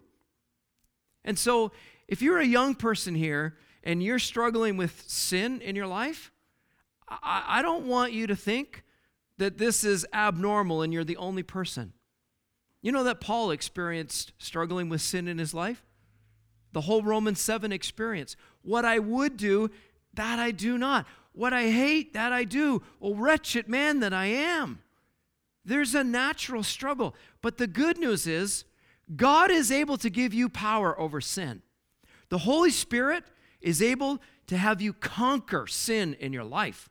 And 1.24 1.36
so, 1.36 1.72
if 2.06 2.22
you're 2.22 2.38
a 2.38 2.46
young 2.46 2.76
person 2.76 3.16
here 3.16 3.56
and 3.82 4.00
you're 4.00 4.20
struggling 4.20 4.76
with 4.76 5.02
sin 5.08 5.60
in 5.62 5.74
your 5.74 5.88
life, 5.88 6.31
I, 7.22 7.44
I 7.58 7.62
don't 7.62 7.86
want 7.86 8.12
you 8.12 8.26
to 8.26 8.36
think 8.36 8.84
that 9.38 9.58
this 9.58 9.84
is 9.84 10.06
abnormal 10.12 10.82
and 10.82 10.92
you're 10.92 11.04
the 11.04 11.16
only 11.16 11.42
person. 11.42 11.92
You 12.80 12.92
know 12.92 13.04
that 13.04 13.20
Paul 13.20 13.50
experienced 13.50 14.32
struggling 14.38 14.88
with 14.88 15.00
sin 15.00 15.28
in 15.28 15.38
his 15.38 15.54
life? 15.54 15.84
The 16.72 16.82
whole 16.82 17.02
Romans 17.02 17.40
7 17.40 17.70
experience. 17.72 18.36
What 18.62 18.84
I 18.84 18.98
would 18.98 19.36
do, 19.36 19.70
that 20.14 20.38
I 20.38 20.50
do 20.50 20.78
not. 20.78 21.06
What 21.32 21.52
I 21.52 21.70
hate, 21.70 22.12
that 22.14 22.32
I 22.32 22.44
do. 22.44 22.82
Oh, 23.00 23.14
wretched 23.14 23.68
man 23.68 24.00
that 24.00 24.12
I 24.12 24.26
am. 24.26 24.80
There's 25.64 25.94
a 25.94 26.02
natural 26.02 26.62
struggle. 26.62 27.14
But 27.40 27.58
the 27.58 27.66
good 27.66 27.98
news 27.98 28.26
is, 28.26 28.64
God 29.14 29.50
is 29.50 29.70
able 29.70 29.96
to 29.98 30.10
give 30.10 30.34
you 30.34 30.48
power 30.48 30.98
over 30.98 31.20
sin. 31.20 31.62
The 32.30 32.38
Holy 32.38 32.70
Spirit 32.70 33.24
is 33.60 33.82
able 33.82 34.20
to 34.46 34.56
have 34.56 34.80
you 34.80 34.92
conquer 34.92 35.66
sin 35.66 36.14
in 36.18 36.32
your 36.32 36.44
life. 36.44 36.88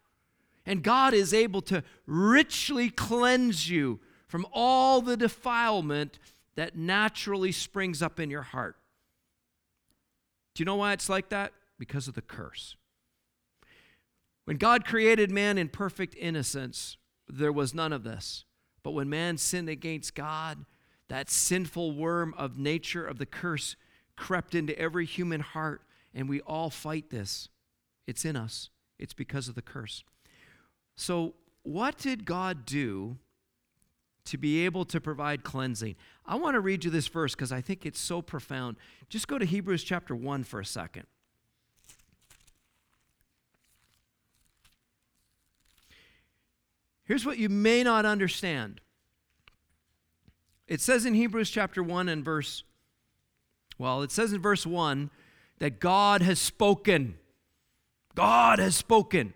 And 0.65 0.83
God 0.83 1.13
is 1.13 1.33
able 1.33 1.61
to 1.63 1.83
richly 2.05 2.89
cleanse 2.89 3.69
you 3.69 3.99
from 4.27 4.45
all 4.53 5.01
the 5.01 5.17
defilement 5.17 6.19
that 6.55 6.77
naturally 6.77 7.51
springs 7.51 8.01
up 8.01 8.19
in 8.19 8.29
your 8.29 8.43
heart. 8.43 8.77
Do 10.53 10.61
you 10.61 10.65
know 10.65 10.75
why 10.75 10.93
it's 10.93 11.09
like 11.09 11.29
that? 11.29 11.53
Because 11.79 12.07
of 12.07 12.13
the 12.13 12.21
curse. 12.21 12.75
When 14.45 14.57
God 14.57 14.85
created 14.85 15.31
man 15.31 15.57
in 15.57 15.69
perfect 15.69 16.15
innocence, 16.15 16.97
there 17.27 17.51
was 17.51 17.73
none 17.73 17.93
of 17.93 18.03
this. 18.03 18.45
But 18.83 18.91
when 18.91 19.09
man 19.09 19.37
sinned 19.37 19.69
against 19.69 20.15
God, 20.15 20.65
that 21.07 21.29
sinful 21.29 21.93
worm 21.93 22.33
of 22.37 22.57
nature 22.57 23.05
of 23.05 23.17
the 23.17 23.25
curse 23.25 23.75
crept 24.15 24.55
into 24.55 24.77
every 24.77 25.05
human 25.05 25.41
heart, 25.41 25.81
and 26.13 26.27
we 26.27 26.41
all 26.41 26.69
fight 26.69 27.09
this. 27.09 27.49
It's 28.07 28.25
in 28.25 28.35
us, 28.35 28.69
it's 28.99 29.13
because 29.13 29.47
of 29.47 29.55
the 29.55 29.61
curse. 29.61 30.03
So, 30.95 31.33
what 31.63 31.97
did 31.97 32.25
God 32.25 32.65
do 32.65 33.17
to 34.25 34.37
be 34.37 34.65
able 34.65 34.85
to 34.85 34.99
provide 34.99 35.43
cleansing? 35.43 35.95
I 36.25 36.35
want 36.35 36.55
to 36.55 36.59
read 36.59 36.83
you 36.83 36.91
this 36.91 37.07
verse 37.07 37.35
because 37.35 37.51
I 37.51 37.61
think 37.61 37.85
it's 37.85 37.99
so 37.99 38.21
profound. 38.21 38.77
Just 39.09 39.27
go 39.27 39.37
to 39.37 39.45
Hebrews 39.45 39.83
chapter 39.83 40.15
1 40.15 40.43
for 40.43 40.59
a 40.59 40.65
second. 40.65 41.05
Here's 47.03 47.25
what 47.25 47.37
you 47.37 47.49
may 47.49 47.83
not 47.83 48.05
understand. 48.05 48.79
It 50.67 50.79
says 50.79 51.05
in 51.05 51.13
Hebrews 51.13 51.49
chapter 51.49 51.83
1 51.83 52.07
and 52.07 52.23
verse, 52.23 52.63
well, 53.77 54.01
it 54.01 54.11
says 54.11 54.31
in 54.31 54.41
verse 54.41 54.65
1 54.65 55.09
that 55.59 55.81
God 55.81 56.21
has 56.21 56.39
spoken. 56.39 57.17
God 58.15 58.59
has 58.59 58.77
spoken. 58.77 59.33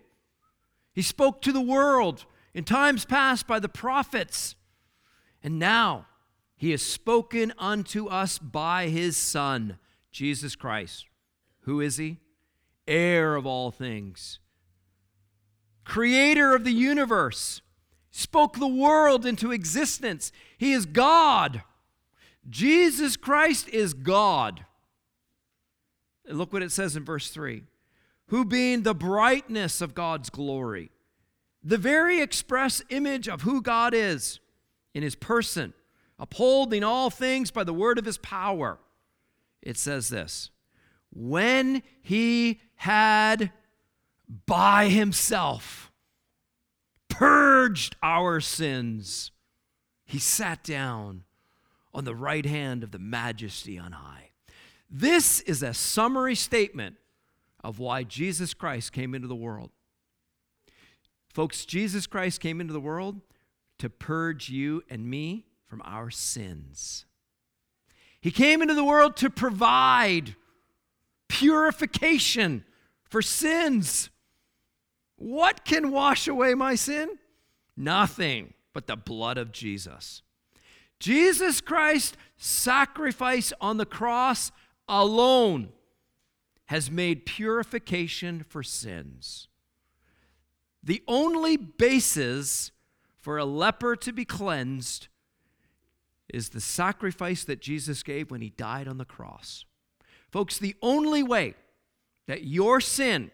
He 0.96 1.02
spoke 1.02 1.42
to 1.42 1.52
the 1.52 1.60
world 1.60 2.24
in 2.54 2.64
times 2.64 3.04
past 3.04 3.46
by 3.46 3.60
the 3.60 3.68
prophets. 3.68 4.54
And 5.42 5.58
now 5.58 6.06
he 6.56 6.70
has 6.70 6.80
spoken 6.80 7.52
unto 7.58 8.06
us 8.06 8.38
by 8.38 8.88
his 8.88 9.14
Son, 9.14 9.76
Jesus 10.10 10.56
Christ. 10.56 11.04
Who 11.60 11.82
is 11.82 11.98
he? 11.98 12.16
Heir 12.88 13.36
of 13.36 13.44
all 13.44 13.70
things, 13.70 14.38
creator 15.84 16.54
of 16.54 16.64
the 16.64 16.72
universe 16.72 17.60
spoke 18.10 18.58
the 18.58 18.66
world 18.66 19.26
into 19.26 19.52
existence. 19.52 20.32
He 20.56 20.72
is 20.72 20.86
God. 20.86 21.62
Jesus 22.48 23.16
Christ 23.16 23.68
is 23.68 23.92
God. 23.92 24.64
And 26.26 26.38
look 26.38 26.52
what 26.52 26.62
it 26.62 26.72
says 26.72 26.96
in 26.96 27.04
verse 27.04 27.30
3 27.30 27.64
who 28.28 28.44
being 28.44 28.82
the 28.82 28.94
brightness 28.94 29.80
of 29.80 29.94
God's 29.94 30.30
glory, 30.30 30.90
the 31.62 31.78
very 31.78 32.20
express 32.20 32.82
image 32.88 33.28
of 33.28 33.42
who 33.42 33.62
God 33.62 33.94
is 33.94 34.40
in 34.94 35.02
his 35.02 35.14
person, 35.14 35.74
upholding 36.18 36.82
all 36.82 37.10
things 37.10 37.50
by 37.50 37.64
the 37.64 37.74
word 37.74 37.98
of 37.98 38.04
his 38.04 38.18
power. 38.18 38.78
It 39.62 39.76
says 39.76 40.08
this 40.08 40.50
when 41.12 41.82
he 42.02 42.60
had 42.76 43.52
by 44.46 44.88
himself 44.88 45.90
purged 47.08 47.96
our 48.02 48.40
sins, 48.40 49.30
he 50.04 50.18
sat 50.18 50.62
down 50.62 51.24
on 51.94 52.04
the 52.04 52.14
right 52.14 52.44
hand 52.44 52.82
of 52.82 52.90
the 52.90 52.98
majesty 52.98 53.78
on 53.78 53.92
high. 53.92 54.30
This 54.90 55.40
is 55.40 55.62
a 55.62 55.72
summary 55.72 56.34
statement 56.34 56.96
of 57.66 57.80
why 57.80 58.04
Jesus 58.04 58.54
Christ 58.54 58.92
came 58.92 59.12
into 59.12 59.26
the 59.26 59.34
world. 59.34 59.72
Folks, 61.34 61.66
Jesus 61.66 62.06
Christ 62.06 62.40
came 62.40 62.60
into 62.60 62.72
the 62.72 62.78
world 62.78 63.20
to 63.80 63.90
purge 63.90 64.48
you 64.48 64.84
and 64.88 65.10
me 65.10 65.46
from 65.66 65.82
our 65.84 66.08
sins. 66.08 67.06
He 68.20 68.30
came 68.30 68.62
into 68.62 68.72
the 68.72 68.84
world 68.84 69.16
to 69.16 69.30
provide 69.30 70.36
purification 71.26 72.64
for 73.02 73.20
sins. 73.20 74.10
What 75.16 75.64
can 75.64 75.90
wash 75.90 76.28
away 76.28 76.54
my 76.54 76.76
sin? 76.76 77.18
Nothing 77.76 78.54
but 78.74 78.86
the 78.86 78.96
blood 78.96 79.38
of 79.38 79.50
Jesus. 79.50 80.22
Jesus 81.00 81.60
Christ's 81.60 82.16
sacrifice 82.36 83.52
on 83.60 83.76
the 83.76 83.84
cross 83.84 84.52
alone 84.88 85.72
has 86.66 86.90
made 86.90 87.26
purification 87.26 88.44
for 88.48 88.62
sins. 88.62 89.48
The 90.82 91.02
only 91.08 91.56
basis 91.56 92.70
for 93.18 93.38
a 93.38 93.44
leper 93.44 93.96
to 93.96 94.12
be 94.12 94.24
cleansed 94.24 95.08
is 96.32 96.50
the 96.50 96.60
sacrifice 96.60 97.44
that 97.44 97.60
Jesus 97.60 98.02
gave 98.02 98.30
when 98.30 98.40
he 98.40 98.50
died 98.50 98.88
on 98.88 98.98
the 98.98 99.04
cross. 99.04 99.64
Folks, 100.30 100.58
the 100.58 100.76
only 100.82 101.22
way 101.22 101.54
that 102.26 102.44
your 102.44 102.80
sin 102.80 103.30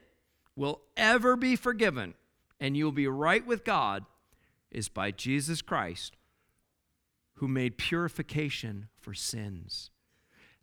will 0.57 0.81
ever 0.97 1.37
be 1.37 1.57
forgiven 1.57 2.15
and 2.61 2.77
you'll 2.77 2.93
be 2.93 3.09
right 3.09 3.47
with 3.47 3.65
God 3.65 4.05
is 4.71 4.89
by 4.89 5.11
Jesus 5.11 5.63
Christ, 5.63 6.17
who 7.35 7.49
made 7.49 7.77
purification 7.77 8.89
for 9.01 9.15
sins. 9.15 9.91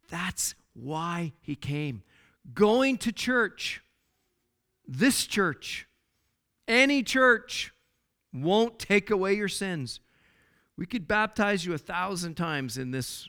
That's 0.10 0.56
why 0.74 1.34
he 1.42 1.56
came. 1.56 2.04
Going 2.54 2.98
to 3.00 3.12
church, 3.12 3.82
this 4.88 5.26
church, 5.26 5.88
any 6.68 7.04
church, 7.04 7.74
won't 8.34 8.80
take 8.80 9.10
away 9.10 9.36
your 9.36 9.48
sins. 9.48 10.00
We 10.78 10.86
could 10.86 11.08
baptize 11.08 11.66
you 11.66 11.74
a 11.74 11.78
thousand 11.78 12.36
times 12.36 12.78
in 12.78 12.92
this 12.92 13.28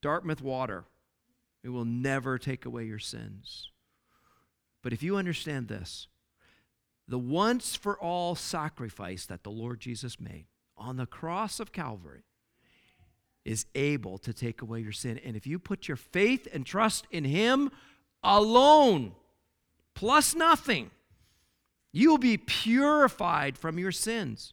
Dartmouth 0.00 0.40
water, 0.40 0.84
it 1.64 1.70
will 1.70 1.84
never 1.84 2.38
take 2.38 2.64
away 2.64 2.84
your 2.84 3.00
sins. 3.00 3.70
But 4.82 4.92
if 4.92 5.02
you 5.02 5.16
understand 5.16 5.68
this, 5.68 6.06
the 7.08 7.18
once 7.18 7.74
for 7.74 7.98
all 7.98 8.34
sacrifice 8.34 9.26
that 9.26 9.42
the 9.42 9.50
Lord 9.50 9.80
Jesus 9.80 10.20
made 10.20 10.46
on 10.76 10.96
the 10.96 11.06
cross 11.06 11.58
of 11.58 11.72
Calvary 11.72 12.24
is 13.48 13.64
able 13.74 14.18
to 14.18 14.34
take 14.34 14.60
away 14.60 14.78
your 14.78 14.92
sin. 14.92 15.18
And 15.24 15.34
if 15.34 15.46
you 15.46 15.58
put 15.58 15.88
your 15.88 15.96
faith 15.96 16.46
and 16.52 16.66
trust 16.66 17.06
in 17.10 17.24
Him 17.24 17.70
alone, 18.22 19.12
plus 19.94 20.34
nothing, 20.34 20.90
you 21.90 22.10
will 22.10 22.18
be 22.18 22.36
purified 22.36 23.56
from 23.56 23.78
your 23.78 23.90
sins. 23.90 24.52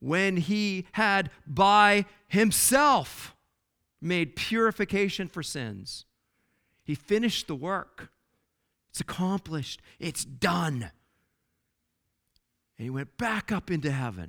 When 0.00 0.36
He 0.36 0.86
had 0.92 1.30
by 1.46 2.04
Himself 2.28 3.34
made 4.02 4.36
purification 4.36 5.26
for 5.26 5.42
sins, 5.42 6.04
He 6.84 6.94
finished 6.94 7.46
the 7.46 7.54
work. 7.54 8.10
It's 8.90 9.00
accomplished. 9.00 9.80
It's 9.98 10.26
done. 10.26 10.90
And 12.76 12.84
he 12.84 12.90
went 12.90 13.16
back 13.16 13.50
up 13.50 13.70
into 13.70 13.90
heaven. 13.90 14.28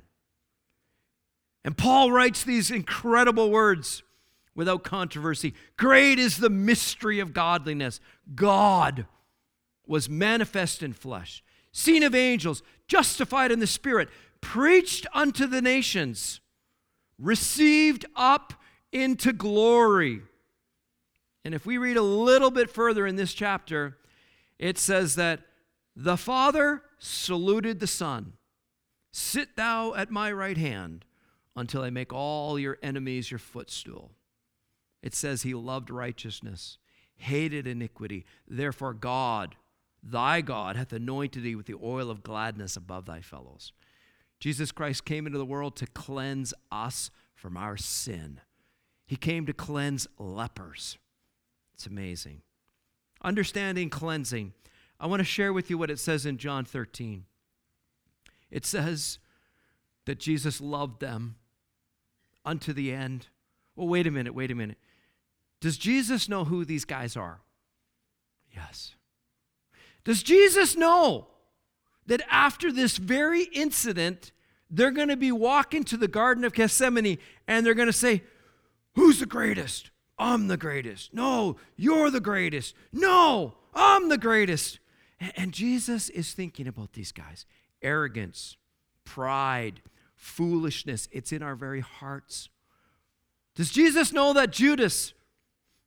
And 1.64 1.76
Paul 1.76 2.12
writes 2.12 2.44
these 2.44 2.70
incredible 2.70 3.50
words 3.50 4.02
without 4.54 4.84
controversy 4.84 5.54
Great 5.76 6.18
is 6.18 6.36
the 6.36 6.50
mystery 6.50 7.20
of 7.20 7.32
godliness. 7.32 8.00
God 8.34 9.06
was 9.86 10.08
manifest 10.08 10.82
in 10.82 10.92
flesh, 10.92 11.42
seen 11.72 12.02
of 12.02 12.14
angels, 12.14 12.62
justified 12.86 13.50
in 13.50 13.60
the 13.60 13.66
Spirit, 13.66 14.08
preached 14.40 15.06
unto 15.14 15.46
the 15.46 15.62
nations, 15.62 16.40
received 17.18 18.04
up 18.14 18.54
into 18.92 19.32
glory. 19.32 20.20
And 21.44 21.54
if 21.54 21.66
we 21.66 21.78
read 21.78 21.96
a 21.96 22.02
little 22.02 22.50
bit 22.50 22.70
further 22.70 23.06
in 23.06 23.16
this 23.16 23.34
chapter, 23.34 23.98
it 24.58 24.78
says 24.78 25.16
that 25.16 25.40
The 25.96 26.16
Father 26.16 26.82
saluted 26.98 27.80
the 27.80 27.86
Son 27.86 28.34
Sit 29.12 29.56
thou 29.56 29.94
at 29.94 30.10
my 30.10 30.32
right 30.32 30.56
hand 30.56 31.04
until 31.56 31.82
I 31.82 31.90
make 31.90 32.12
all 32.12 32.58
your 32.58 32.78
enemies 32.82 33.30
your 33.30 33.38
footstool. 33.38 34.12
It 35.02 35.14
says 35.14 35.42
he 35.42 35.54
loved 35.54 35.90
righteousness, 35.90 36.78
hated 37.16 37.66
iniquity. 37.66 38.24
Therefore, 38.48 38.94
God, 38.94 39.56
thy 40.02 40.40
God, 40.40 40.76
hath 40.76 40.92
anointed 40.92 41.42
thee 41.42 41.54
with 41.54 41.66
the 41.66 41.78
oil 41.82 42.10
of 42.10 42.22
gladness 42.22 42.76
above 42.76 43.06
thy 43.06 43.20
fellows. 43.20 43.72
Jesus 44.40 44.72
Christ 44.72 45.04
came 45.04 45.26
into 45.26 45.38
the 45.38 45.44
world 45.44 45.76
to 45.76 45.86
cleanse 45.86 46.52
us 46.72 47.10
from 47.34 47.56
our 47.56 47.76
sin. 47.76 48.40
He 49.06 49.16
came 49.16 49.46
to 49.46 49.52
cleanse 49.52 50.06
lepers. 50.18 50.98
It's 51.74 51.86
amazing. 51.86 52.42
Understanding 53.22 53.90
cleansing. 53.90 54.52
I 54.98 55.06
want 55.06 55.20
to 55.20 55.24
share 55.24 55.52
with 55.52 55.70
you 55.70 55.78
what 55.78 55.90
it 55.90 55.98
says 55.98 56.24
in 56.24 56.38
John 56.38 56.64
13. 56.64 57.24
It 58.50 58.64
says 58.64 59.18
that 60.06 60.18
Jesus 60.18 60.60
loved 60.60 61.00
them 61.00 61.36
unto 62.44 62.72
the 62.72 62.92
end. 62.92 63.28
Well, 63.76 63.88
wait 63.88 64.06
a 64.06 64.10
minute, 64.10 64.34
wait 64.34 64.50
a 64.50 64.54
minute. 64.54 64.78
Does 65.60 65.78
Jesus 65.78 66.28
know 66.28 66.44
who 66.44 66.64
these 66.64 66.84
guys 66.84 67.16
are? 67.16 67.40
Yes. 68.54 68.94
Does 70.04 70.22
Jesus 70.22 70.76
know 70.76 71.28
that 72.06 72.22
after 72.30 72.70
this 72.70 72.98
very 72.98 73.44
incident, 73.44 74.32
they're 74.70 74.90
going 74.90 75.08
to 75.08 75.16
be 75.16 75.32
walking 75.32 75.84
to 75.84 75.96
the 75.96 76.08
Garden 76.08 76.44
of 76.44 76.52
Gethsemane 76.52 77.18
and 77.48 77.64
they're 77.64 77.74
going 77.74 77.86
to 77.86 77.92
say, 77.92 78.22
Who's 78.94 79.18
the 79.18 79.26
greatest? 79.26 79.90
I'm 80.18 80.46
the 80.46 80.56
greatest. 80.56 81.12
No, 81.12 81.56
you're 81.76 82.10
the 82.10 82.20
greatest. 82.20 82.74
No, 82.92 83.54
I'm 83.74 84.08
the 84.08 84.18
greatest. 84.18 84.78
And 85.36 85.52
Jesus 85.52 86.08
is 86.10 86.32
thinking 86.32 86.68
about 86.68 86.92
these 86.92 87.12
guys 87.12 87.46
arrogance, 87.82 88.56
pride, 89.04 89.82
foolishness. 90.24 91.06
It's 91.12 91.32
in 91.32 91.42
our 91.42 91.54
very 91.54 91.80
hearts. 91.80 92.48
Does 93.54 93.70
Jesus 93.70 94.12
know 94.12 94.32
that 94.32 94.50
Judas 94.50 95.12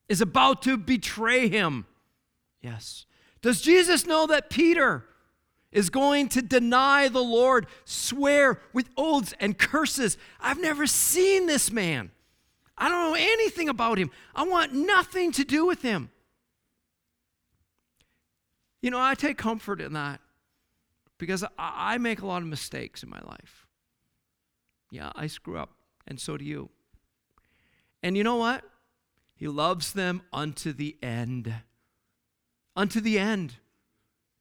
is 0.08 0.21
about 0.21 0.62
to 0.62 0.78
betray 0.78 1.50
him? 1.50 1.86
Yes. 2.62 3.06
Does 3.41 3.62
Jesus 3.62 4.06
know 4.06 4.28
that 4.28 4.50
Peter 4.50 5.06
is 5.71 5.89
going 5.89 6.30
to 6.30 6.41
deny 6.41 7.10
the 7.10 7.23
Lord, 7.23 7.67
swear 7.84 8.62
with 8.73 8.89
oaths 8.95 9.34
and 9.39 9.58
curses? 9.58 10.17
I've 10.39 10.62
never 10.62 10.88
seen 10.88 11.47
this 11.47 11.71
man. 11.71 12.12
I 12.78 12.89
don't 12.89 13.12
know 13.12 13.17
anything 13.19 13.69
about 13.69 13.97
him. 13.97 14.12
I 14.36 14.43
want 14.43 14.71
nothing 14.71 15.32
to 15.34 15.43
do 15.43 15.65
with 15.65 15.82
him. 15.82 16.12
You 18.82 18.91
know, 18.91 19.02
I 19.02 19.15
take 19.15 19.38
comfort 19.38 19.82
in 19.82 19.93
that 19.93 20.21
because 21.17 21.43
I 21.58 21.97
make 21.97 22.21
a 22.21 22.28
lot 22.28 22.43
of 22.43 22.47
mistakes 22.47 23.02
in 23.02 23.10
my 23.10 23.19
life. 23.21 23.66
Yeah, 24.89 25.12
I 25.15 25.28
screw 25.28 25.58
up, 25.58 25.71
and 26.08 26.19
so 26.19 26.38
do 26.38 26.45
you. 26.45 26.69
And 28.02 28.15
you 28.15 28.23
know 28.23 28.36
what? 28.36 28.63
He 29.36 29.47
loves 29.47 29.93
them 29.93 30.21
unto 30.34 30.73
the 30.73 30.97
end. 31.02 31.54
Unto 32.76 33.02
the 33.02 33.19
end. 33.19 33.56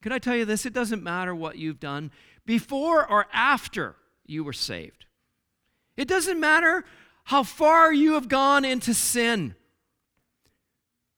Can 0.02 0.12
I 0.12 0.18
tell 0.18 0.36
you 0.36 0.44
this? 0.44 0.66
It 0.66 0.72
doesn't 0.72 1.02
matter 1.02 1.34
what 1.34 1.58
you've 1.58 1.80
done 1.80 2.10
before 2.44 3.04
or 3.08 3.26
after 3.32 3.96
you 4.24 4.44
were 4.44 4.52
saved. 4.52 5.06
It 5.96 6.08
doesn't 6.08 6.38
matter 6.38 6.84
how 7.24 7.42
far 7.42 7.92
you 7.92 8.14
have 8.14 8.28
gone 8.28 8.64
into 8.64 8.94
sin. 8.94 9.54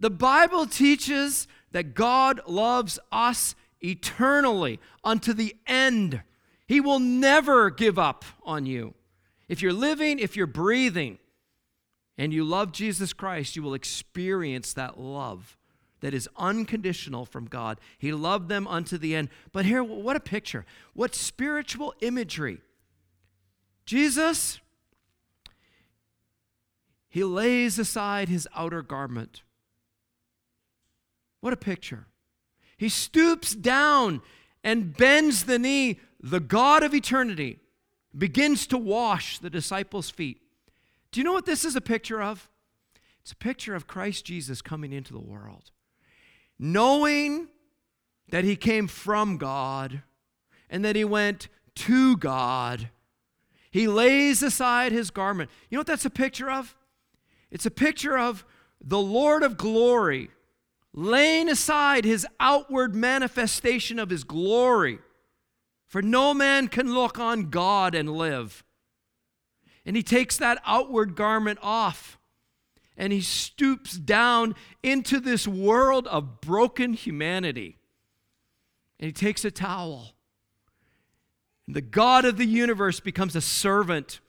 The 0.01 0.11
Bible 0.11 0.67
teaches 0.67 1.47
that 1.73 1.95
God 1.95 2.41
loves 2.47 2.99
us 3.13 3.55
eternally 3.81 4.81
unto 5.05 5.33
the 5.33 5.55
end. 5.67 6.23
He 6.67 6.81
will 6.81 7.01
never 7.01 7.71
give 7.71 7.99
up 7.99 8.25
on 8.43 8.65
you. 8.65 8.95
If 9.49 9.63
you're 9.63 9.73
living, 9.73 10.19
if 10.19 10.37
you're 10.37 10.47
breathing, 10.47 11.19
and 12.19 12.35
you 12.35 12.45
love 12.45 12.73
Jesus 12.73 13.13
Christ, 13.13 13.55
you 13.55 13.63
will 13.63 13.75
experience 13.75 14.73
that 14.73 14.99
love 14.99 15.57
that 16.01 16.15
is 16.15 16.29
unconditional 16.37 17.25
from 17.25 17.47
God. 17.47 17.81
He 17.99 18.13
loved 18.13 18.49
them 18.49 18.67
unto 18.67 18.99
the 18.99 19.15
end. 19.15 19.31
But 19.53 19.65
here, 19.65 19.83
what 19.83 20.17
a 20.17 20.21
picture. 20.21 20.65
What 20.95 21.15
spiritual 21.15 21.95
imagery. 22.01 22.61
Jesus, 23.85 24.61
he 27.09 27.25
lays 27.25 27.79
aside 27.79 28.29
his 28.29 28.47
outer 28.55 28.83
garment. 28.83 29.43
What 31.41 31.53
a 31.53 31.57
picture. 31.57 32.07
He 32.77 32.89
stoops 32.89 33.55
down 33.55 34.23
and 34.63 34.97
bends 34.97 35.45
the 35.45 35.59
knee. 35.59 36.01
The 36.21 36.41
God 36.41 36.83
of 36.83 36.95
eternity 36.95 37.61
begins 38.17 38.67
to 38.69 38.79
wash 38.79 39.39
the 39.39 39.51
disciples' 39.51 40.11
feet. 40.11 40.41
Do 41.11 41.21
you 41.21 41.25
know 41.25 41.33
what 41.33 41.47
this 41.47 41.65
is 41.65 41.77
a 41.77 41.81
picture 41.81 42.23
of? 42.23 42.49
It's 43.23 43.33
a 43.33 43.37
picture 43.37 43.75
of 43.75 43.87
Christ 43.87 44.25
Jesus 44.25 44.63
coming 44.63 44.93
into 44.93 45.13
the 45.13 45.21
world, 45.21 45.71
knowing 46.59 47.49
that 48.31 48.45
he 48.45 48.57
came 48.57 48.87
from 48.87 49.37
God 49.37 50.03
and 50.71 50.85
that 50.85 50.97
he 50.97 51.05
went 51.05 51.49
to 51.75 52.17
God. 52.17 52.91
He 53.71 53.87
lays 53.87 54.43
aside 54.43 54.93
his 54.93 55.11
garment. 55.11 55.51
You 55.69 55.77
know 55.77 55.81
what 55.81 55.87
that's 55.87 56.05
a 56.05 56.11
picture 56.11 56.51
of? 56.51 56.75
It's 57.51 57.67
a 57.67 57.71
picture 57.71 58.19
of 58.19 58.45
the 58.81 58.99
Lord 58.99 59.43
of 59.43 59.57
glory 59.57 60.31
laying 60.95 61.49
aside 61.49 62.05
his 62.05 62.27
outward 62.41 62.95
manifestation 62.95 63.99
of 63.99 64.11
his 64.11 64.25
glory. 64.25 64.99
For 65.89 66.03
no 66.03 66.35
man 66.35 66.69
can 66.69 66.95
look 66.95 67.19
on 67.19 67.51
God 67.51 67.95
and 67.95 68.11
live. 68.11 68.63
And 69.87 69.97
he 69.97 70.03
takes 70.03 70.37
that 70.37 70.61
outward 70.67 71.17
garment 71.17 71.59
off 71.63 72.19
and 72.99 73.13
he 73.13 73.23
stoops 73.23 73.97
down 73.97 74.55
into 74.83 75.19
this 75.19 75.49
world 75.49 76.07
of 76.09 76.41
broken 76.41 76.93
humanity. 76.93 77.79
And 79.01 79.07
he 79.07 79.13
takes 79.13 79.45
a 79.45 79.51
towel. 79.51 80.15
And 81.67 81.77
the 81.77 81.81
God 81.81 82.25
of 82.25 82.37
the 82.37 82.45
universe 82.45 83.01
becomes 83.01 83.35
a 83.37 83.41
servant 83.41 84.21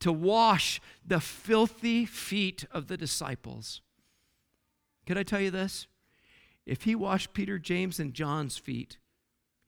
to 0.00 0.12
wash 0.12 0.82
the 1.06 1.20
filthy 1.20 2.04
feet 2.04 2.66
of 2.72 2.88
the 2.88 2.96
disciples. 2.96 3.80
Can 5.06 5.16
I 5.16 5.22
tell 5.22 5.40
you 5.40 5.50
this? 5.50 5.86
If 6.66 6.82
he 6.82 6.94
washed 6.94 7.32
Peter, 7.32 7.58
James, 7.58 8.00
and 8.00 8.12
John's 8.12 8.58
feet, 8.58 8.98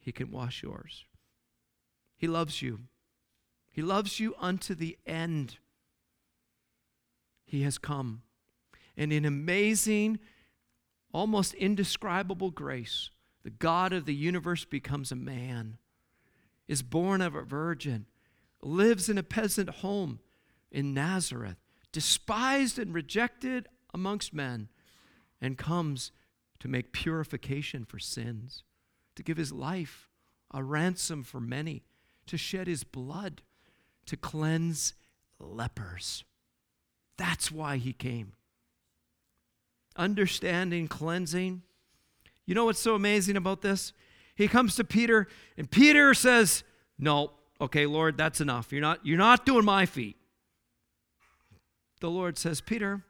he 0.07 0.13
can 0.13 0.31
wash 0.31 0.63
yours. 0.63 1.05
He 2.17 2.29
loves 2.29 2.63
you. 2.63 2.79
He 3.73 3.83
loves 3.83 4.21
you 4.21 4.37
unto 4.39 4.73
the 4.73 4.97
end. 5.05 5.57
He 7.45 7.63
has 7.63 7.77
come. 7.77 8.23
And 8.97 9.13
in 9.13 9.25
amazing, 9.25 10.21
almost 11.13 11.55
indescribable 11.55 12.53
grace, 12.53 13.11
the 13.43 13.51
God 13.51 13.93
of 13.93 14.07
the 14.07 14.15
universe 14.15 14.65
becomes 14.65 15.11
a 15.11 15.17
man, 15.17 15.77
is 16.69 16.83
born 16.83 17.21
of 17.21 17.35
a 17.35 17.43
virgin, 17.43 18.07
lives 18.63 19.09
in 19.09 19.19
a 19.19 19.25
peasant 19.25 19.71
home 19.71 20.21
in 20.71 20.95
Nazareth, 20.95 21.57
despised 21.91 22.79
and 22.79 22.95
rejected 22.95 23.67
amongst 23.93 24.33
men 24.33 24.69
and 25.41 25.59
comes 25.59 26.13
to 26.61 26.69
make 26.69 26.93
purification 26.93 27.85
for 27.85 27.99
sins, 27.99 28.63
to 29.17 29.23
give 29.23 29.37
his 29.37 29.53
life 29.53 30.09
a 30.53 30.63
ransom 30.63 31.23
for 31.23 31.41
many, 31.41 31.83
to 32.27 32.37
shed 32.37 32.67
his 32.67 32.85
blood, 32.85 33.43
to 34.07 34.17
cleanse 34.17 34.95
lepers. 35.39 36.25
That's 37.17 37.51
why 37.51 37.79
he 37.79 37.93
came. 37.93 38.33
Understanding 39.97 40.89
cleansing. 40.89 41.63
You 42.45 42.55
know 42.55 42.67
what's 42.67 42.79
so 42.79 42.95
amazing 42.95 43.37
about 43.37 43.63
this? 43.63 43.93
He 44.35 44.49
comes 44.49 44.77
to 44.77 44.85
Peter, 44.85 45.27
and 45.57 45.71
Peter 45.71 46.13
says, 46.15 46.63
No, 46.99 47.33
okay, 47.61 47.87
Lord, 47.87 48.19
that's 48.19 48.41
enough. 48.41 48.71
You're 48.71 48.83
not, 48.83 49.05
you're 49.05 49.19
not 49.19 49.47
doing 49.47 49.65
my 49.65 49.87
feet. 49.87 50.17
The 52.01 52.11
Lord 52.11 52.37
says, 52.37 52.61
Peter, 52.61 53.03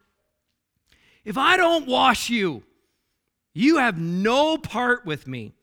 if 1.25 1.37
I 1.37 1.57
don't 1.57 1.87
wash 1.87 2.29
you, 2.29 2.63
you 3.53 3.77
have 3.77 3.99
no 3.99 4.57
part 4.57 5.05
with 5.05 5.27
me. 5.27 5.53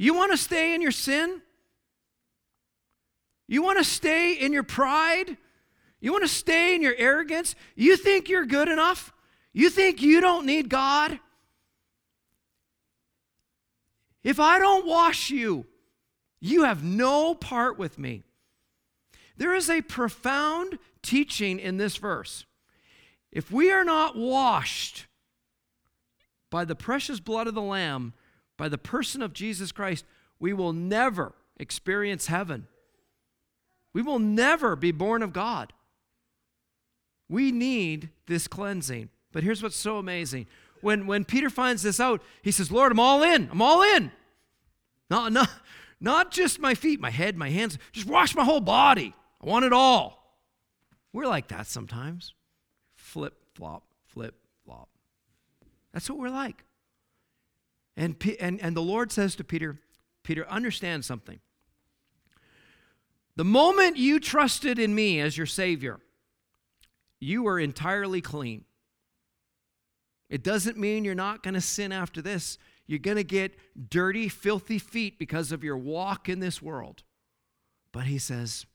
You 0.00 0.14
want 0.14 0.32
to 0.32 0.38
stay 0.38 0.74
in 0.74 0.80
your 0.80 0.92
sin? 0.92 1.42
You 3.46 3.60
want 3.60 3.76
to 3.76 3.84
stay 3.84 4.32
in 4.32 4.50
your 4.50 4.62
pride? 4.62 5.36
You 6.00 6.10
want 6.10 6.24
to 6.24 6.28
stay 6.28 6.74
in 6.74 6.80
your 6.80 6.94
arrogance? 6.96 7.54
You 7.74 7.98
think 7.98 8.30
you're 8.30 8.46
good 8.46 8.70
enough? 8.70 9.12
You 9.52 9.68
think 9.68 10.00
you 10.00 10.22
don't 10.22 10.46
need 10.46 10.70
God? 10.70 11.20
If 14.24 14.40
I 14.40 14.58
don't 14.58 14.86
wash 14.86 15.28
you, 15.28 15.66
you 16.40 16.64
have 16.64 16.82
no 16.82 17.34
part 17.34 17.78
with 17.78 17.98
me. 17.98 18.22
There 19.36 19.54
is 19.54 19.68
a 19.68 19.82
profound 19.82 20.78
teaching 21.02 21.58
in 21.58 21.76
this 21.76 21.98
verse. 21.98 22.46
If 23.30 23.52
we 23.52 23.70
are 23.70 23.84
not 23.84 24.16
washed 24.16 25.08
by 26.48 26.64
the 26.64 26.74
precious 26.74 27.20
blood 27.20 27.46
of 27.46 27.54
the 27.54 27.60
Lamb, 27.60 28.14
by 28.60 28.68
the 28.68 28.76
person 28.76 29.22
of 29.22 29.32
Jesus 29.32 29.72
Christ, 29.72 30.04
we 30.38 30.52
will 30.52 30.74
never 30.74 31.32
experience 31.56 32.26
heaven. 32.26 32.66
We 33.94 34.02
will 34.02 34.18
never 34.18 34.76
be 34.76 34.92
born 34.92 35.22
of 35.22 35.32
God. 35.32 35.72
We 37.26 37.52
need 37.52 38.10
this 38.26 38.46
cleansing. 38.46 39.08
But 39.32 39.44
here's 39.44 39.62
what's 39.62 39.76
so 39.76 39.96
amazing. 39.96 40.46
When, 40.82 41.06
when 41.06 41.24
Peter 41.24 41.48
finds 41.48 41.82
this 41.82 41.98
out, 41.98 42.22
he 42.42 42.50
says, 42.50 42.70
Lord, 42.70 42.92
I'm 42.92 43.00
all 43.00 43.22
in. 43.22 43.48
I'm 43.50 43.62
all 43.62 43.82
in. 43.82 44.12
Not, 45.08 45.32
not, 45.32 45.48
not 45.98 46.30
just 46.30 46.60
my 46.60 46.74
feet, 46.74 47.00
my 47.00 47.10
head, 47.10 47.38
my 47.38 47.48
hands. 47.48 47.78
Just 47.92 48.06
wash 48.06 48.36
my 48.36 48.44
whole 48.44 48.60
body. 48.60 49.14
I 49.42 49.46
want 49.46 49.64
it 49.64 49.72
all. 49.72 50.36
We're 51.14 51.26
like 51.26 51.48
that 51.48 51.66
sometimes. 51.66 52.34
Flip, 52.94 53.32
flop, 53.54 53.84
flip, 54.04 54.34
flop. 54.66 54.90
That's 55.94 56.10
what 56.10 56.18
we're 56.18 56.28
like. 56.28 56.62
And, 57.96 58.16
and, 58.40 58.60
and 58.60 58.76
the 58.76 58.82
Lord 58.82 59.12
says 59.12 59.34
to 59.36 59.44
Peter, 59.44 59.78
Peter, 60.22 60.48
understand 60.48 61.04
something. 61.04 61.40
The 63.36 63.44
moment 63.44 63.96
you 63.96 64.20
trusted 64.20 64.78
in 64.78 64.94
me 64.94 65.20
as 65.20 65.36
your 65.36 65.46
Savior, 65.46 66.00
you 67.20 67.42
were 67.42 67.58
entirely 67.58 68.20
clean. 68.20 68.64
It 70.28 70.42
doesn't 70.44 70.78
mean 70.78 71.04
you're 71.04 71.14
not 71.14 71.42
going 71.42 71.54
to 71.54 71.60
sin 71.60 71.92
after 71.92 72.22
this. 72.22 72.58
You're 72.86 72.98
going 72.98 73.16
to 73.16 73.24
get 73.24 73.56
dirty, 73.90 74.28
filthy 74.28 74.78
feet 74.78 75.18
because 75.18 75.52
of 75.52 75.64
your 75.64 75.76
walk 75.76 76.28
in 76.28 76.40
this 76.40 76.60
world. 76.60 77.02
But 77.92 78.04
he 78.04 78.18
says, 78.18 78.66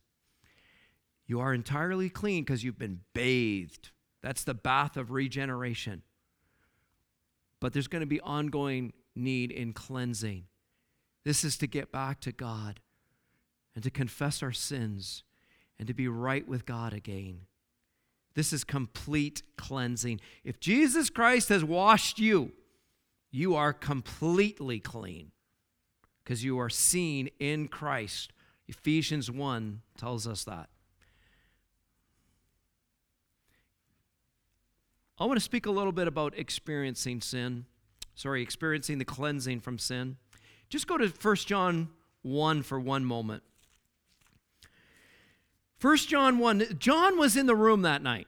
You 1.28 1.39
are 1.39 1.53
entirely 1.53 2.09
clean 2.09 2.43
because 2.43 2.63
you've 2.63 2.80
been 2.80 3.01
bathed. 3.13 3.91
That's 4.22 4.43
the 4.43 4.53
bath 4.53 4.97
of 4.97 5.11
regeneration. 5.11 6.01
But 7.59 7.74
there's 7.74 7.88
going 7.88 8.01
to 8.01 8.07
be 8.07 8.22
ongoing 8.22 8.93
need 9.16 9.51
in 9.51 9.74
cleansing. 9.74 10.45
This 11.24 11.43
is 11.43 11.57
to 11.57 11.68
get 11.68 11.91
back 11.91 12.20
to 12.22 12.32
God 12.32 12.80
and 13.74 13.84
to 13.84 13.89
confess 13.89 14.43
our 14.43 14.51
sins 14.51 15.24
and 15.80 15.88
to 15.88 15.93
be 15.93 16.07
right 16.07 16.47
with 16.47 16.66
God 16.66 16.93
again. 16.93 17.41
This 18.36 18.51
is 18.53 18.63
complete 18.63 19.43
cleansing. 19.57 20.20
If 20.43 20.59
Jesus 20.59 21.09
Christ 21.09 21.49
has 21.49 21.63
washed 21.63 22.20
you, 22.20 22.51
you 23.32 23.55
are 23.55 23.74
completely 23.74 24.80
clean 24.80 25.32
because 26.24 26.43
you 26.43 26.59
are 26.59 26.70
seen 26.70 27.30
in 27.39 27.68
Christ. 27.68 28.32
Ephesians 28.68 29.32
1 29.32 29.82
tells 29.97 30.28
us 30.28 30.43
that. 30.43 30.70
I 35.18 35.26
want 35.26 35.38
to 35.38 35.43
speak 35.43 35.66
a 35.66 35.72
little 35.72 35.93
bit 35.93 36.07
about 36.07 36.38
experiencing 36.38 37.22
sin. 37.22 37.66
Sorry, 38.16 38.41
experiencing 38.41 38.97
the 38.97 39.05
cleansing 39.05 39.59
from 39.59 39.78
sin. 39.78 40.18
Just 40.70 40.88
go 40.88 40.97
to 40.97 41.07
1 41.07 41.36
John 41.38 41.89
1 42.24 42.63
for 42.63 42.80
one 42.80 43.05
moment. 43.05 43.43
1 45.82 45.97
John 45.97 46.39
1, 46.39 46.78
John 46.80 47.20
was 47.20 47.38
in 47.38 47.45
the 47.45 47.55
room 47.55 47.84
that 47.84 48.01
night 48.01 48.28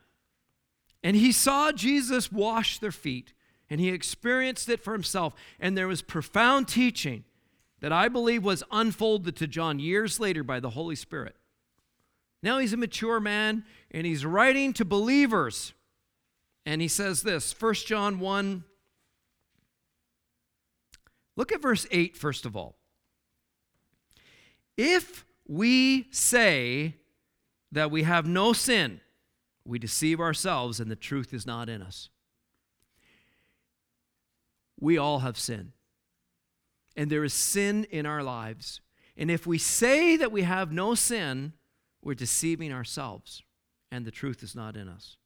and 1.04 1.16
he 1.16 1.32
saw 1.32 1.72
Jesus 1.72 2.32
wash 2.32 2.80
their 2.80 2.92
feet 2.92 3.34
and 3.70 3.80
he 3.80 3.90
experienced 3.90 4.70
it 4.70 4.84
for 4.84 4.94
himself. 4.94 5.34
And 5.60 5.78
there 5.78 5.88
was 5.88 6.02
profound 6.02 6.68
teaching 6.68 7.24
that 7.80 7.92
I 7.92 8.10
believe 8.10 8.44
was 8.44 8.64
unfolded 8.72 9.36
to 9.38 9.48
John 9.48 9.80
years 9.80 10.20
later 10.20 10.44
by 10.44 10.60
the 10.60 10.72
Holy 10.72 10.96
Spirit. 10.96 11.36
Now 12.44 12.60
he's 12.60 12.74
a 12.74 12.78
mature 12.78 13.20
man 13.20 13.64
and 13.92 14.06
he's 14.06 14.26
writing 14.26 14.74
to 14.74 14.86
believers. 14.86 15.74
And 16.66 16.82
he 16.82 16.88
says 16.88 17.24
this 17.24 17.56
1 17.60 17.74
John 17.76 18.20
1. 18.20 18.64
Look 21.38 21.52
at 21.52 21.62
verse 21.62 21.88
8, 21.92 22.18
first 22.18 22.46
of 22.46 22.58
all. 22.58 22.76
If 24.76 25.24
we 25.48 26.08
say 26.12 26.96
that 27.72 27.92
we 27.92 28.04
have 28.04 28.28
no 28.28 28.52
sin, 28.54 29.00
we 29.64 29.80
deceive 29.80 30.20
ourselves 30.20 30.80
and 30.80 30.90
the 30.92 30.96
truth 30.96 31.34
is 31.34 31.46
not 31.46 31.70
in 31.70 31.82
us. 31.82 32.10
We 34.80 34.98
all 34.98 35.20
have 35.20 35.38
sin. 35.38 35.74
And 36.96 37.12
there 37.12 37.24
is 37.24 37.34
sin 37.34 37.86
in 37.92 38.06
our 38.06 38.24
lives. 38.24 38.82
And 39.16 39.30
if 39.30 39.46
we 39.46 39.60
say 39.60 40.18
that 40.18 40.32
we 40.32 40.42
have 40.42 40.72
no 40.72 40.96
sin, 40.96 41.54
we're 42.02 42.16
deceiving 42.16 42.74
ourselves 42.74 43.44
and 43.92 44.06
the 44.06 44.12
truth 44.12 44.42
is 44.42 44.56
not 44.56 44.76
in 44.76 44.88
us. 44.88 45.18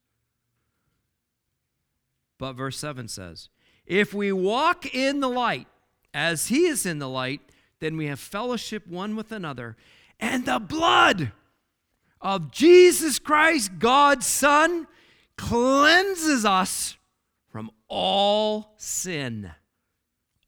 But 2.38 2.54
verse 2.54 2.78
7 2.78 3.08
says, 3.08 3.50
If 3.86 4.14
we 4.14 4.32
walk 4.32 4.94
in 4.94 5.20
the 5.20 5.30
light 5.30 5.68
as 6.14 6.48
he 6.48 6.66
is 6.66 6.86
in 6.86 7.00
the 7.00 7.10
light, 7.10 7.42
then 7.80 7.98
we 7.98 8.08
have 8.08 8.20
fellowship 8.20 8.88
one 8.88 9.16
with 9.16 9.32
another, 9.32 9.76
and 10.20 10.46
the 10.46 10.60
blood 10.60 11.32
of 12.22 12.52
Jesus 12.52 13.18
Christ, 13.18 13.80
God's 13.80 14.28
Son, 14.28 14.88
cleanses 15.38 16.46
us 16.46 16.96
from 17.50 17.72
all 17.88 18.76
sin. 18.78 19.52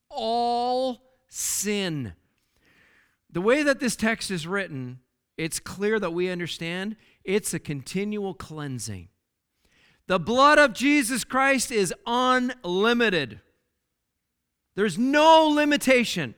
All 0.09 1.01
sin. 1.27 2.13
The 3.31 3.41
way 3.41 3.63
that 3.63 3.79
this 3.79 3.95
text 3.95 4.29
is 4.29 4.45
written, 4.45 4.99
it's 5.37 5.59
clear 5.59 5.99
that 5.99 6.13
we 6.13 6.29
understand 6.29 6.95
it's 7.23 7.53
a 7.53 7.59
continual 7.59 8.35
cleansing. 8.35 9.09
The 10.05 10.19
blood 10.19 10.59
of 10.59 10.73
Jesus 10.73 11.23
Christ 11.23 11.71
is 11.71 11.93
unlimited. 12.05 13.41
There's 14.75 14.97
no 14.97 15.47
limitation 15.47 16.35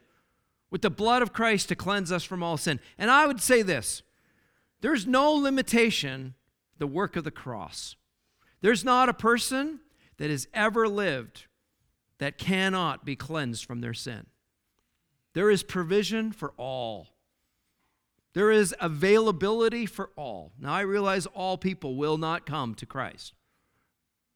with 0.70 0.82
the 0.82 0.90
blood 0.90 1.22
of 1.22 1.34
Christ 1.34 1.70
to 1.70 1.76
cleanse 1.76 2.12
us 2.12 2.24
from 2.24 2.44
all 2.44 2.58
sin. 2.58 2.80
And 2.98 3.10
I 3.10 3.26
would 3.26 3.42
say 3.42 3.62
this 3.62 4.04
there's 4.82 5.08
no 5.08 5.32
limitation 5.32 6.36
the 6.78 6.88
work 6.88 7.16
of 7.16 7.24
the 7.24 7.32
cross. 7.32 7.96
There's 8.62 8.84
not 8.84 9.10
a 9.10 9.14
person 9.14 9.80
that 10.18 10.30
has 10.30 10.48
ever 10.54 10.88
lived 10.88 11.46
that 12.18 12.38
cannot 12.38 13.06
be 13.06 13.16
cleansed 13.16 13.66
from 13.66 13.82
their 13.82 13.94
sin. 13.94 14.26
There 15.34 15.50
is 15.50 15.64
provision 15.64 16.32
for 16.32 16.54
all. 16.58 17.10
There 18.34 18.52
is 18.52 18.76
availability 18.80 19.86
for 19.86 20.12
all. 20.16 20.52
Now, 20.60 20.74
I 20.74 20.82
realize 20.82 21.26
all 21.26 21.58
people 21.58 21.96
will 21.96 22.18
not 22.18 22.46
come 22.46 22.76
to 22.76 22.86
Christ. 22.86 23.34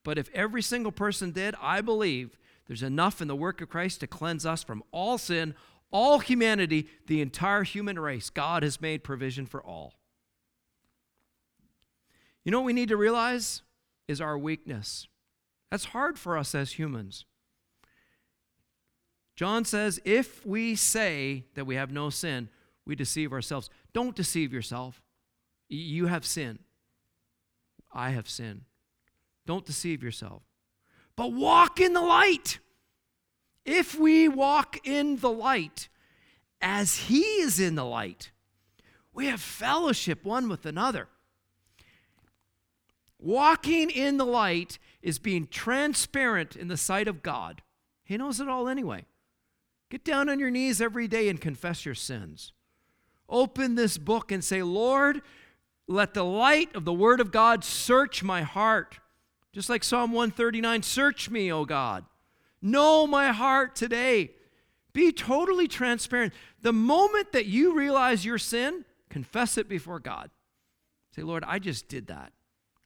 But 0.04 0.18
if 0.18 0.30
every 0.34 0.62
single 0.62 0.92
person 0.92 1.32
did, 1.32 1.56
I 1.62 1.82
believe 1.82 2.38
there's 2.70 2.84
enough 2.84 3.20
in 3.20 3.28
the 3.28 3.36
work 3.36 3.62
of 3.62 3.70
Christ 3.70 4.00
to 4.02 4.08
cleanse 4.08 4.46
us 4.46 4.64
from 4.64 4.84
all 4.92 5.18
sin, 5.18 5.56
all 5.90 6.20
humanity, 6.20 6.88
the 7.08 7.20
entire 7.20 7.64
human 7.64 7.98
race. 7.98 8.30
God 8.30 8.62
has 8.62 8.80
made 8.80 9.04
provision 9.04 9.48
for 9.48 9.60
all. 9.60 9.96
You 12.46 12.52
know 12.52 12.60
what 12.60 12.68
we 12.68 12.74
need 12.74 12.90
to 12.90 12.96
realize 12.96 13.64
is 14.08 14.22
our 14.22 14.38
weakness. 14.38 15.08
That's 15.72 15.86
hard 15.86 16.20
for 16.20 16.38
us 16.38 16.54
as 16.54 16.74
humans. 16.74 17.26
John 19.36 19.66
says, 19.66 20.00
if 20.06 20.46
we 20.46 20.76
say 20.76 21.46
that 21.56 21.66
we 21.66 21.74
have 21.74 21.92
no 21.92 22.12
sin, 22.12 22.50
we 22.86 22.96
deceive 22.96 23.34
ourselves. 23.34 23.72
Don't 23.94 24.16
deceive 24.16 24.54
yourself. 24.54 25.02
You 25.70 26.06
have 26.06 26.24
sin. 26.24 26.60
I 27.92 28.12
have 28.12 28.30
sin. 28.30 28.66
Don't 29.48 29.66
deceive 29.66 30.04
yourself. 30.04 30.44
But 31.20 31.34
walk 31.34 31.82
in 31.82 31.92
the 31.92 32.00
light. 32.00 32.60
If 33.66 34.00
we 34.00 34.30
walk 34.30 34.88
in 34.88 35.18
the 35.18 35.30
light 35.30 35.90
as 36.62 36.96
He 36.96 37.20
is 37.20 37.60
in 37.60 37.76
the 37.76 37.84
light, 37.84 38.32
we 39.12 39.26
have 39.26 39.42
fellowship 39.42 40.24
one 40.24 40.48
with 40.48 40.66
another. 40.66 41.10
Walking 43.20 43.90
in 43.90 44.16
the 44.16 44.26
light 44.26 44.80
is 45.02 45.20
being 45.20 45.48
transparent 45.48 46.56
in 46.56 46.70
the 46.70 46.78
sight 46.78 47.10
of 47.10 47.22
God. 47.22 47.64
He 48.06 48.16
knows 48.16 48.40
it 48.40 48.48
all 48.48 48.70
anyway. 48.70 49.04
Get 49.90 50.06
down 50.06 50.30
on 50.30 50.40
your 50.40 50.52
knees 50.52 50.80
every 50.80 51.10
day 51.10 51.28
and 51.28 51.42
confess 51.42 51.86
your 51.86 51.96
sins. 51.96 52.54
Open 53.28 53.76
this 53.76 53.98
book 53.98 54.32
and 54.32 54.42
say, 54.42 54.64
Lord, 54.64 55.22
let 55.86 56.14
the 56.14 56.24
light 56.24 56.74
of 56.78 56.86
the 56.86 56.94
Word 56.94 57.20
of 57.20 57.34
God 57.34 57.66
search 57.66 58.24
my 58.24 58.42
heart. 58.42 59.00
Just 59.52 59.70
like 59.70 59.84
Psalm 59.84 60.12
139 60.12 60.84
Search 60.84 61.30
me, 61.30 61.52
O 61.52 61.66
God. 61.66 62.06
Know 62.62 63.08
my 63.08 63.30
heart 63.30 63.76
today. 63.76 64.32
Be 64.94 65.12
totally 65.12 65.68
transparent. 65.68 66.34
The 66.62 66.74
moment 66.74 67.32
that 67.32 67.46
you 67.46 67.76
realize 67.76 68.26
your 68.26 68.38
sin, 68.38 68.86
confess 69.10 69.58
it 69.58 69.70
before 69.70 70.00
God. 70.00 70.30
Say, 71.16 71.22
Lord, 71.22 71.44
I 71.48 71.60
just 71.60 71.88
did 71.88 72.08
that. 72.08 72.34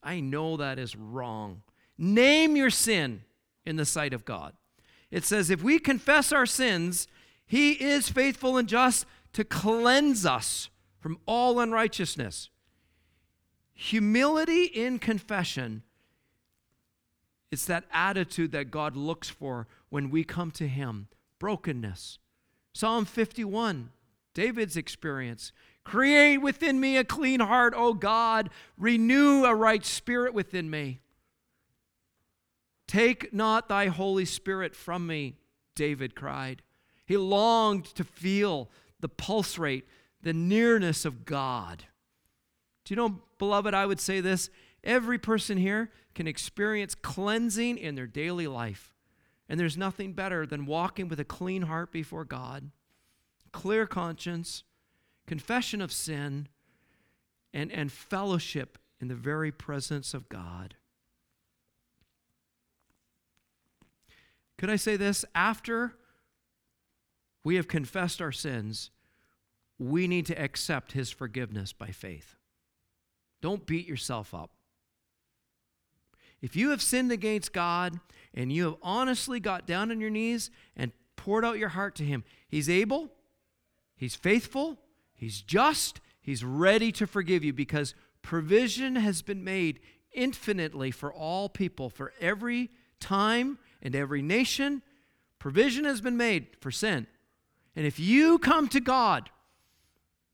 I 0.01 0.19
know 0.19 0.57
that 0.57 0.79
is 0.79 0.95
wrong. 0.95 1.63
Name 1.97 2.55
your 2.55 2.69
sin 2.69 3.23
in 3.65 3.77
the 3.77 3.85
sight 3.85 4.13
of 4.13 4.25
God. 4.25 4.53
It 5.11 5.23
says, 5.23 5.49
if 5.49 5.63
we 5.63 5.79
confess 5.79 6.31
our 6.31 6.45
sins, 6.45 7.07
He 7.45 7.73
is 7.73 8.09
faithful 8.09 8.57
and 8.57 8.67
just 8.67 9.05
to 9.33 9.43
cleanse 9.43 10.25
us 10.25 10.69
from 10.99 11.17
all 11.25 11.59
unrighteousness. 11.59 12.49
Humility 13.73 14.65
in 14.65 14.99
confession, 14.99 15.83
it's 17.53 17.65
that 17.65 17.85
attitude 17.93 18.51
that 18.51 18.71
God 18.71 18.97
looks 18.97 19.29
for 19.29 19.67
when 19.89 20.09
we 20.09 20.23
come 20.23 20.49
to 20.51 20.67
Him, 20.67 21.07
brokenness. 21.37 22.17
Psalm 22.73 23.05
51, 23.05 23.91
David's 24.33 24.75
experience. 24.75 25.51
Create 25.83 26.37
within 26.37 26.79
me 26.79 26.97
a 26.97 27.03
clean 27.03 27.39
heart, 27.39 27.73
O 27.77 27.93
God. 27.93 28.49
Renew 28.77 29.45
a 29.45 29.53
right 29.53 29.85
spirit 29.85 30.33
within 30.33 30.69
me. 30.69 31.01
Take 32.87 33.31
not 33.31 33.69
thy 33.69 33.87
Holy 33.87 34.25
Spirit 34.25 34.75
from 34.75 35.05
me, 35.05 35.35
David 35.75 36.15
cried. 36.15 36.63
He 37.05 37.17
longed 37.17 37.85
to 37.95 38.03
feel 38.03 38.71
the 38.99 39.09
pulse 39.09 39.59
rate, 39.59 39.87
the 40.23 40.33
nearness 40.33 41.05
of 41.05 41.23
God. 41.23 41.85
Do 42.85 42.93
you 42.93 42.95
know, 42.95 43.21
beloved, 43.37 43.75
I 43.75 43.85
would 43.85 43.99
say 43.99 44.21
this 44.21 44.49
every 44.83 45.17
person 45.17 45.57
here 45.57 45.91
can 46.15 46.27
experience 46.27 46.95
cleansing 46.95 47.77
in 47.77 47.95
their 47.95 48.07
daily 48.07 48.47
life. 48.47 48.93
And 49.49 49.59
there's 49.59 49.77
nothing 49.77 50.13
better 50.13 50.45
than 50.45 50.65
walking 50.65 51.07
with 51.07 51.19
a 51.19 51.25
clean 51.25 51.63
heart 51.63 51.91
before 51.91 52.25
God, 52.25 52.71
clear 53.51 53.85
conscience, 53.85 54.63
confession 55.27 55.81
of 55.81 55.91
sin, 55.91 56.47
and, 57.53 57.71
and 57.71 57.91
fellowship 57.91 58.77
in 58.99 59.09
the 59.09 59.15
very 59.15 59.51
presence 59.51 60.13
of 60.13 60.29
God. 60.29 60.75
Could 64.57 64.69
I 64.69 64.77
say 64.77 64.95
this? 64.95 65.25
After 65.35 65.93
we 67.43 67.55
have 67.55 67.67
confessed 67.67 68.21
our 68.21 68.31
sins, 68.31 68.91
we 69.77 70.07
need 70.07 70.25
to 70.27 70.41
accept 70.41 70.93
his 70.93 71.11
forgiveness 71.11 71.73
by 71.73 71.87
faith. 71.87 72.37
Don't 73.41 73.65
beat 73.65 73.87
yourself 73.87 74.33
up. 74.33 74.52
If 76.43 76.57
you 76.57 76.71
have 76.71 76.81
sinned 76.81 77.09
against 77.09 77.53
God 77.53 78.01
and 78.33 78.51
you 78.51 78.65
have 78.65 78.75
honestly 78.83 79.39
got 79.39 79.65
down 79.65 79.91
on 79.91 80.01
your 80.01 80.09
knees 80.09 80.51
and 80.75 80.91
poured 81.15 81.45
out 81.45 81.57
your 81.57 81.69
heart 81.69 81.95
to 81.95 82.03
him, 82.03 82.25
he's 82.49 82.69
able, 82.69 83.09
he's 83.95 84.13
faithful, 84.13 84.77
he's 85.13 85.41
just, 85.41 86.01
he's 86.21 86.43
ready 86.43 86.91
to 86.91 87.07
forgive 87.07 87.45
you 87.45 87.53
because 87.53 87.95
provision 88.21 88.97
has 88.97 89.21
been 89.21 89.45
made 89.45 89.79
infinitely 90.11 90.91
for 90.91 91.13
all 91.13 91.47
people, 91.47 91.89
for 91.89 92.11
every 92.19 92.69
time 92.99 93.57
and 93.81 93.95
every 93.95 94.21
nation. 94.21 94.81
Provision 95.39 95.85
has 95.85 96.01
been 96.01 96.17
made 96.17 96.47
for 96.59 96.71
sin. 96.71 97.07
And 97.73 97.85
if 97.85 98.01
you 98.01 98.37
come 98.37 98.67
to 98.67 98.81
God, 98.81 99.29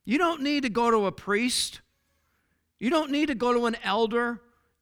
you 0.06 0.18
don't 0.18 0.42
need 0.42 0.64
to 0.64 0.70
go 0.70 0.90
to 0.90 1.06
a 1.06 1.12
priest. 1.12 1.82
You 2.80 2.90
don't 2.90 3.12
need 3.12 3.28
to 3.28 3.36
go 3.36 3.54
to 3.54 3.68
an 3.68 3.78
elder. 3.84 4.42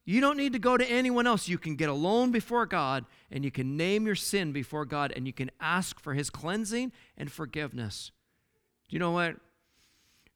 You 0.09 0.21
don't 0.21 0.37
need 0.37 0.53
to 0.53 0.59
go 0.59 0.77
to 0.77 0.89
anyone 0.89 1.27
else. 1.27 1.49
You 1.49 1.57
can 1.57 1.75
get 1.75 1.89
alone 1.89 2.31
before 2.31 2.65
God 2.65 3.03
and 3.29 3.43
you 3.43 3.51
can 3.51 3.75
name 3.75 4.05
your 4.05 4.15
sin 4.15 4.53
before 4.53 4.85
God 4.85 5.11
and 5.13 5.27
you 5.27 5.33
can 5.33 5.51
ask 5.59 5.99
for 5.99 6.13
his 6.13 6.29
cleansing 6.29 6.93
and 7.17 7.29
forgiveness. 7.29 8.11
Do 8.87 8.95
you 8.95 8.99
know 8.99 9.11
what? 9.11 9.35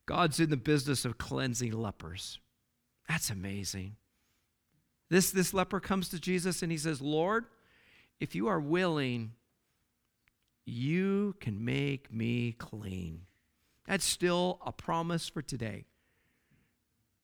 God's 0.06 0.42
in 0.42 0.50
the 0.50 0.58
business 0.58 1.06
of 1.06 1.18
cleansing 1.18 1.72
lepers. 1.72 2.40
That's 3.08 3.30
amazing. 3.30 3.96
This, 5.10 5.32
this 5.32 5.54
leper 5.54 5.80
comes 5.80 6.10
to 6.10 6.20
Jesus 6.20 6.62
and 6.62 6.70
he 6.70 6.78
says, 6.78 7.02
Lord, 7.02 7.46
if 8.20 8.36
you 8.36 8.48
are 8.48 8.60
willing, 8.60 9.32
you 10.66 11.34
can 11.40 11.64
make 11.64 12.12
me 12.12 12.52
clean. 12.52 13.22
That's 13.88 14.04
still 14.04 14.60
a 14.66 14.74
promise 14.74 15.30
for 15.30 15.42
today. 15.42 15.86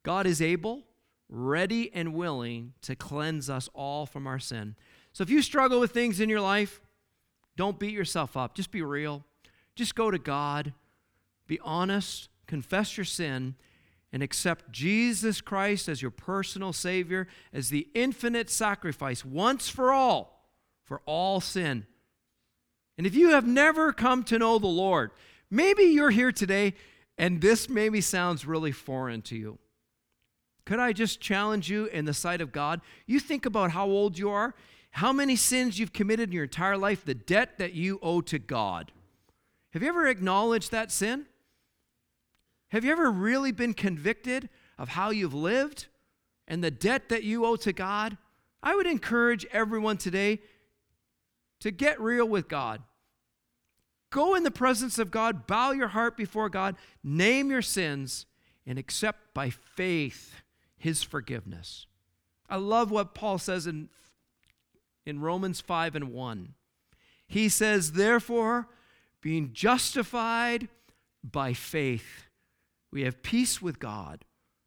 God 0.03 0.25
is 0.25 0.41
able, 0.41 0.83
ready, 1.29 1.93
and 1.93 2.13
willing 2.13 2.73
to 2.81 2.95
cleanse 2.95 3.49
us 3.49 3.69
all 3.73 4.05
from 4.05 4.27
our 4.27 4.39
sin. 4.39 4.75
So 5.13 5.23
if 5.23 5.29
you 5.29 5.41
struggle 5.41 5.79
with 5.79 5.91
things 5.91 6.19
in 6.19 6.29
your 6.29 6.41
life, 6.41 6.81
don't 7.55 7.79
beat 7.79 7.93
yourself 7.93 8.37
up. 8.37 8.55
Just 8.55 8.71
be 8.71 8.81
real. 8.81 9.25
Just 9.75 9.95
go 9.95 10.11
to 10.11 10.17
God, 10.17 10.73
be 11.47 11.59
honest, 11.63 12.29
confess 12.45 12.97
your 12.97 13.05
sin, 13.05 13.55
and 14.13 14.23
accept 14.23 14.71
Jesus 14.71 15.41
Christ 15.41 15.89
as 15.89 16.01
your 16.01 16.11
personal 16.11 16.71
Savior, 16.71 17.27
as 17.51 17.69
the 17.69 17.87
infinite 17.93 18.49
sacrifice 18.49 19.25
once 19.25 19.69
for 19.69 19.91
all 19.91 20.37
for 20.87 21.01
all 21.05 21.41
sin. 21.41 21.85
And 22.97 23.05
if 23.05 23.13
you 23.13 23.31
have 23.31 23.45
never 23.45 23.91
come 23.91 24.23
to 24.23 24.39
know 24.39 24.57
the 24.57 24.67
Lord, 24.67 25.11
maybe 25.51 25.83
you're 25.83 26.09
here 26.09 26.31
today 26.31 26.73
and 27.17 27.41
this 27.41 27.67
maybe 27.69 27.99
sounds 27.99 28.45
really 28.45 28.71
foreign 28.71 29.21
to 29.23 29.35
you. 29.35 29.59
Could 30.67 30.79
I 30.79 30.91
just 30.91 31.21
challenge 31.21 31.69
you 31.69 31.85
in 31.85 32.03
the 32.03 32.13
sight 32.13 32.41
of 32.41 32.51
God? 32.51 32.81
You 33.05 33.21
think 33.21 33.45
about 33.45 33.71
how 33.71 33.85
old 33.85 34.17
you 34.17 34.29
are, 34.29 34.53
how 34.91 35.13
many 35.13 35.37
sins 35.37 35.79
you've 35.79 35.93
committed 35.93 36.27
in 36.27 36.33
your 36.33 36.43
entire 36.43 36.75
life, 36.75 37.05
the 37.05 37.15
debt 37.15 37.57
that 37.57 37.71
you 37.71 37.99
owe 38.01 38.19
to 38.23 38.37
God. 38.37 38.91
Have 39.71 39.81
you 39.81 39.87
ever 39.87 40.07
acknowledged 40.07 40.73
that 40.73 40.91
sin? 40.91 41.25
Have 42.71 42.83
you 42.83 42.91
ever 42.91 43.09
really 43.09 43.53
been 43.53 43.73
convicted 43.73 44.49
of 44.77 44.89
how 44.89 45.09
you've 45.09 45.33
lived 45.33 45.85
and 46.49 46.61
the 46.61 46.69
debt 46.69 47.07
that 47.07 47.23
you 47.23 47.45
owe 47.45 47.55
to 47.55 47.71
God? 47.71 48.17
I 48.61 48.75
would 48.75 48.87
encourage 48.87 49.45
everyone 49.53 49.95
today 49.95 50.41
to 51.61 51.71
get 51.71 52.01
real 52.01 52.27
with 52.27 52.49
God. 52.49 52.81
Go 54.09 54.35
in 54.35 54.43
the 54.43 54.51
presence 54.51 54.99
of 54.99 55.11
God, 55.11 55.47
bow 55.47 55.71
your 55.71 55.87
heart 55.87 56.17
before 56.17 56.49
God, 56.49 56.75
name 57.05 57.51
your 57.51 57.61
sins, 57.61 58.25
and 58.65 58.77
accept 58.77 59.33
by 59.33 59.49
faith 59.49 60.41
his 60.77 61.03
forgiveness. 61.03 61.85
I 62.49 62.57
love 62.57 62.91
what 62.91 63.13
Paul 63.13 63.37
says 63.37 63.67
in, 63.67 63.89
in 65.05 65.19
Romans 65.19 65.59
5 65.59 65.95
and 65.95 66.13
1. 66.13 66.53
He 67.27 67.49
says, 67.49 67.93
Therefore, 67.93 68.67
being 69.21 69.51
justified 69.51 70.69
by 71.23 71.53
faith, 71.53 72.27
we 72.91 73.03
have 73.03 73.21
peace 73.21 73.61
with 73.61 73.79
God 73.79 74.23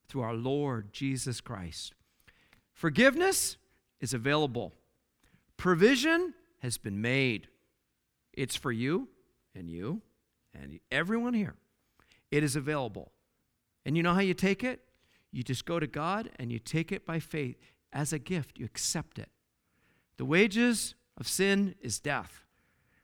through 0.09 0.23
our 0.23 0.35
Lord 0.35 0.93
Jesus 0.93 1.41
Christ. 1.41 1.95
Forgiveness 2.73 3.57
is 4.01 4.13
available, 4.13 4.73
provision 5.57 6.35
has 6.61 6.77
been 6.77 7.01
made. 7.01 7.49
It's 8.33 8.57
for 8.57 8.71
you 8.71 9.09
and 9.55 9.69
you 9.69 10.03
and 10.55 10.79
everyone 10.91 11.35
here. 11.35 11.57
It 12.31 12.45
is 12.45 12.57
available. 12.57 13.11
And 13.85 13.97
you 13.97 14.03
know 14.03 14.15
how 14.15 14.21
you 14.21 14.35
take 14.35 14.63
it? 14.63 14.81
You 15.33 15.43
just 15.43 15.65
go 15.65 15.79
to 15.79 15.87
God 15.87 16.31
and 16.39 16.51
you 16.51 16.59
take 16.59 16.91
it 16.93 17.07
by 17.07 17.21
faith 17.21 17.57
as 17.93 18.13
a 18.13 18.19
gift. 18.19 18.59
You 18.59 18.65
accept 18.65 19.19
it. 19.19 19.29
The 20.17 20.25
wages 20.25 20.95
of 21.17 21.29
sin 21.29 21.75
is 21.81 22.01
death, 22.01 22.45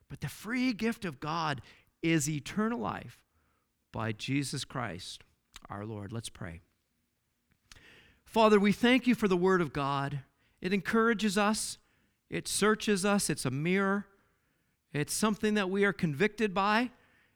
but 0.08 0.20
the 0.20 0.28
free 0.28 0.72
gift 0.72 1.04
of 1.04 1.20
God 1.20 1.62
is 2.02 2.28
eternal 2.28 2.78
life 2.78 3.18
by 3.92 4.12
Jesus 4.12 4.64
Christ 4.64 5.22
our 5.68 5.84
Lord. 5.84 6.12
Let's 6.12 6.28
pray. 6.28 6.60
Father, 8.24 8.58
we 8.58 8.72
thank 8.72 9.06
you 9.06 9.14
for 9.14 9.28
the 9.28 9.36
Word 9.36 9.60
of 9.60 9.72
God. 9.72 10.20
It 10.60 10.72
encourages 10.72 11.38
us, 11.38 11.78
it 12.28 12.48
searches 12.48 13.04
us, 13.04 13.30
it's 13.30 13.44
a 13.44 13.50
mirror, 13.50 14.06
it's 14.92 15.14
something 15.14 15.54
that 15.54 15.70
we 15.70 15.84
are 15.84 15.92
convicted 15.92 16.52
by, 16.52 16.90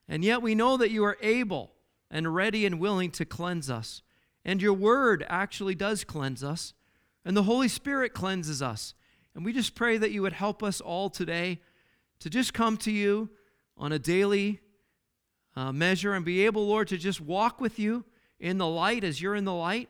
and 0.09 0.25
yet 0.25 0.43
we 0.43 0.55
know 0.55 0.77
that 0.77 0.91
you 0.91 1.05
are 1.05 1.19
able 1.21 1.73
and 2.11 2.35
ready 2.35 2.67
and 2.67 2.81
willing 2.81 3.11
to 3.13 3.25
cleanse 3.25 3.71
us. 3.71 4.03
And 4.45 4.63
your 4.63 4.73
word 4.73 5.25
actually 5.29 5.75
does 5.75 6.05
cleanse 6.05 6.43
us, 6.43 6.73
and 7.25 7.37
the 7.37 7.43
Holy 7.43 7.69
Spirit 7.69 8.15
cleanses 8.15 8.63
us. 8.63 8.95
And 9.35 9.45
we 9.45 9.53
just 9.53 9.75
pray 9.75 9.99
that 9.99 10.11
you 10.11 10.23
would 10.23 10.33
help 10.33 10.63
us 10.63 10.81
all 10.81 11.11
today 11.11 11.61
to 12.21 12.31
just 12.31 12.55
come 12.55 12.77
to 12.79 12.91
you 12.91 13.31
on 13.77 13.93
a 13.93 13.99
daily 13.99 14.61
uh, 15.57 15.73
measure 15.73 16.15
and 16.15 16.25
be 16.25 16.47
able, 16.47 16.67
Lord, 16.67 16.89
to 16.89 16.99
just 16.99 17.21
walk 17.21 17.61
with 17.61 17.79
you 17.79 18.05
in 18.39 18.59
the 18.59 18.67
light 18.67 19.05
as 19.05 19.21
you're 19.21 19.35
in 19.35 19.45
the 19.45 19.55
light, 19.55 19.89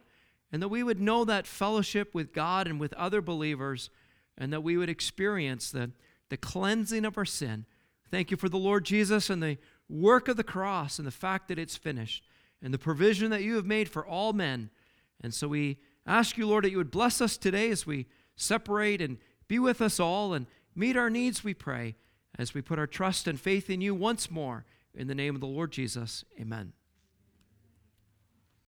and 0.53 0.61
that 0.62 0.68
we 0.68 0.82
would 0.82 1.01
know 1.01 1.24
that 1.24 1.46
fellowship 1.46 2.14
with 2.14 2.32
God 2.32 2.66
and 2.66 2.80
with 2.80 2.92
other 2.94 3.20
believers 3.20 3.90
and 4.36 4.53
that 4.53 4.62
we 4.62 4.76
would 4.76 4.88
experience 4.88 5.70
the, 5.70 5.92
the 6.28 6.36
cleansing 6.36 7.05
of 7.05 7.16
our 7.16 7.24
sin. 7.24 7.66
Thank 8.11 8.30
you 8.30 8.36
for 8.36 8.48
the 8.48 8.57
Lord 8.57 8.84
Jesus 8.84 9.30
and 9.30 9.42
the 9.42 9.59
work 9.88 10.26
of 10.26 10.36
the 10.36 10.42
cross 10.42 10.98
and 10.98 11.07
the 11.07 11.12
fact 11.12 11.46
that 11.48 11.59
it's 11.59 11.76
finished 11.76 12.24
and 12.63 12.73
the 12.75 12.79
provision 12.79 13.31
that 13.31 13.43
you 13.43 13.57
have 13.57 13.67
made 13.67 13.89
for 13.89 14.07
all 14.07 14.33
men. 14.33 14.71
And 15.21 15.33
so 15.33 15.49
we 15.49 15.79
ask 16.07 16.37
you, 16.37 16.47
Lord, 16.47 16.65
that 16.65 16.71
you 16.71 16.77
would 16.79 16.91
bless 16.91 17.21
us 17.21 17.37
today 17.37 17.71
as 17.71 17.87
we 17.87 18.07
separate 18.37 19.01
and 19.01 19.19
be 19.49 19.59
with 19.59 19.81
us 19.81 20.01
all 20.01 20.33
and 20.35 20.47
meet 20.75 20.97
our 20.97 21.11
needs, 21.11 21.45
we 21.45 21.55
pray, 21.55 21.97
as 22.39 22.55
we 22.55 22.63
put 22.63 22.79
our 22.79 22.87
trust 22.87 23.27
and 23.27 23.41
faith 23.41 23.69
in 23.69 23.81
you 23.81 23.95
once 23.95 24.31
more. 24.31 24.65
In 24.95 25.07
the 25.07 25.15
name 25.15 25.35
of 25.35 25.41
the 25.41 25.47
Lord 25.47 25.71
Jesus, 25.73 26.25
amen. 26.41 26.73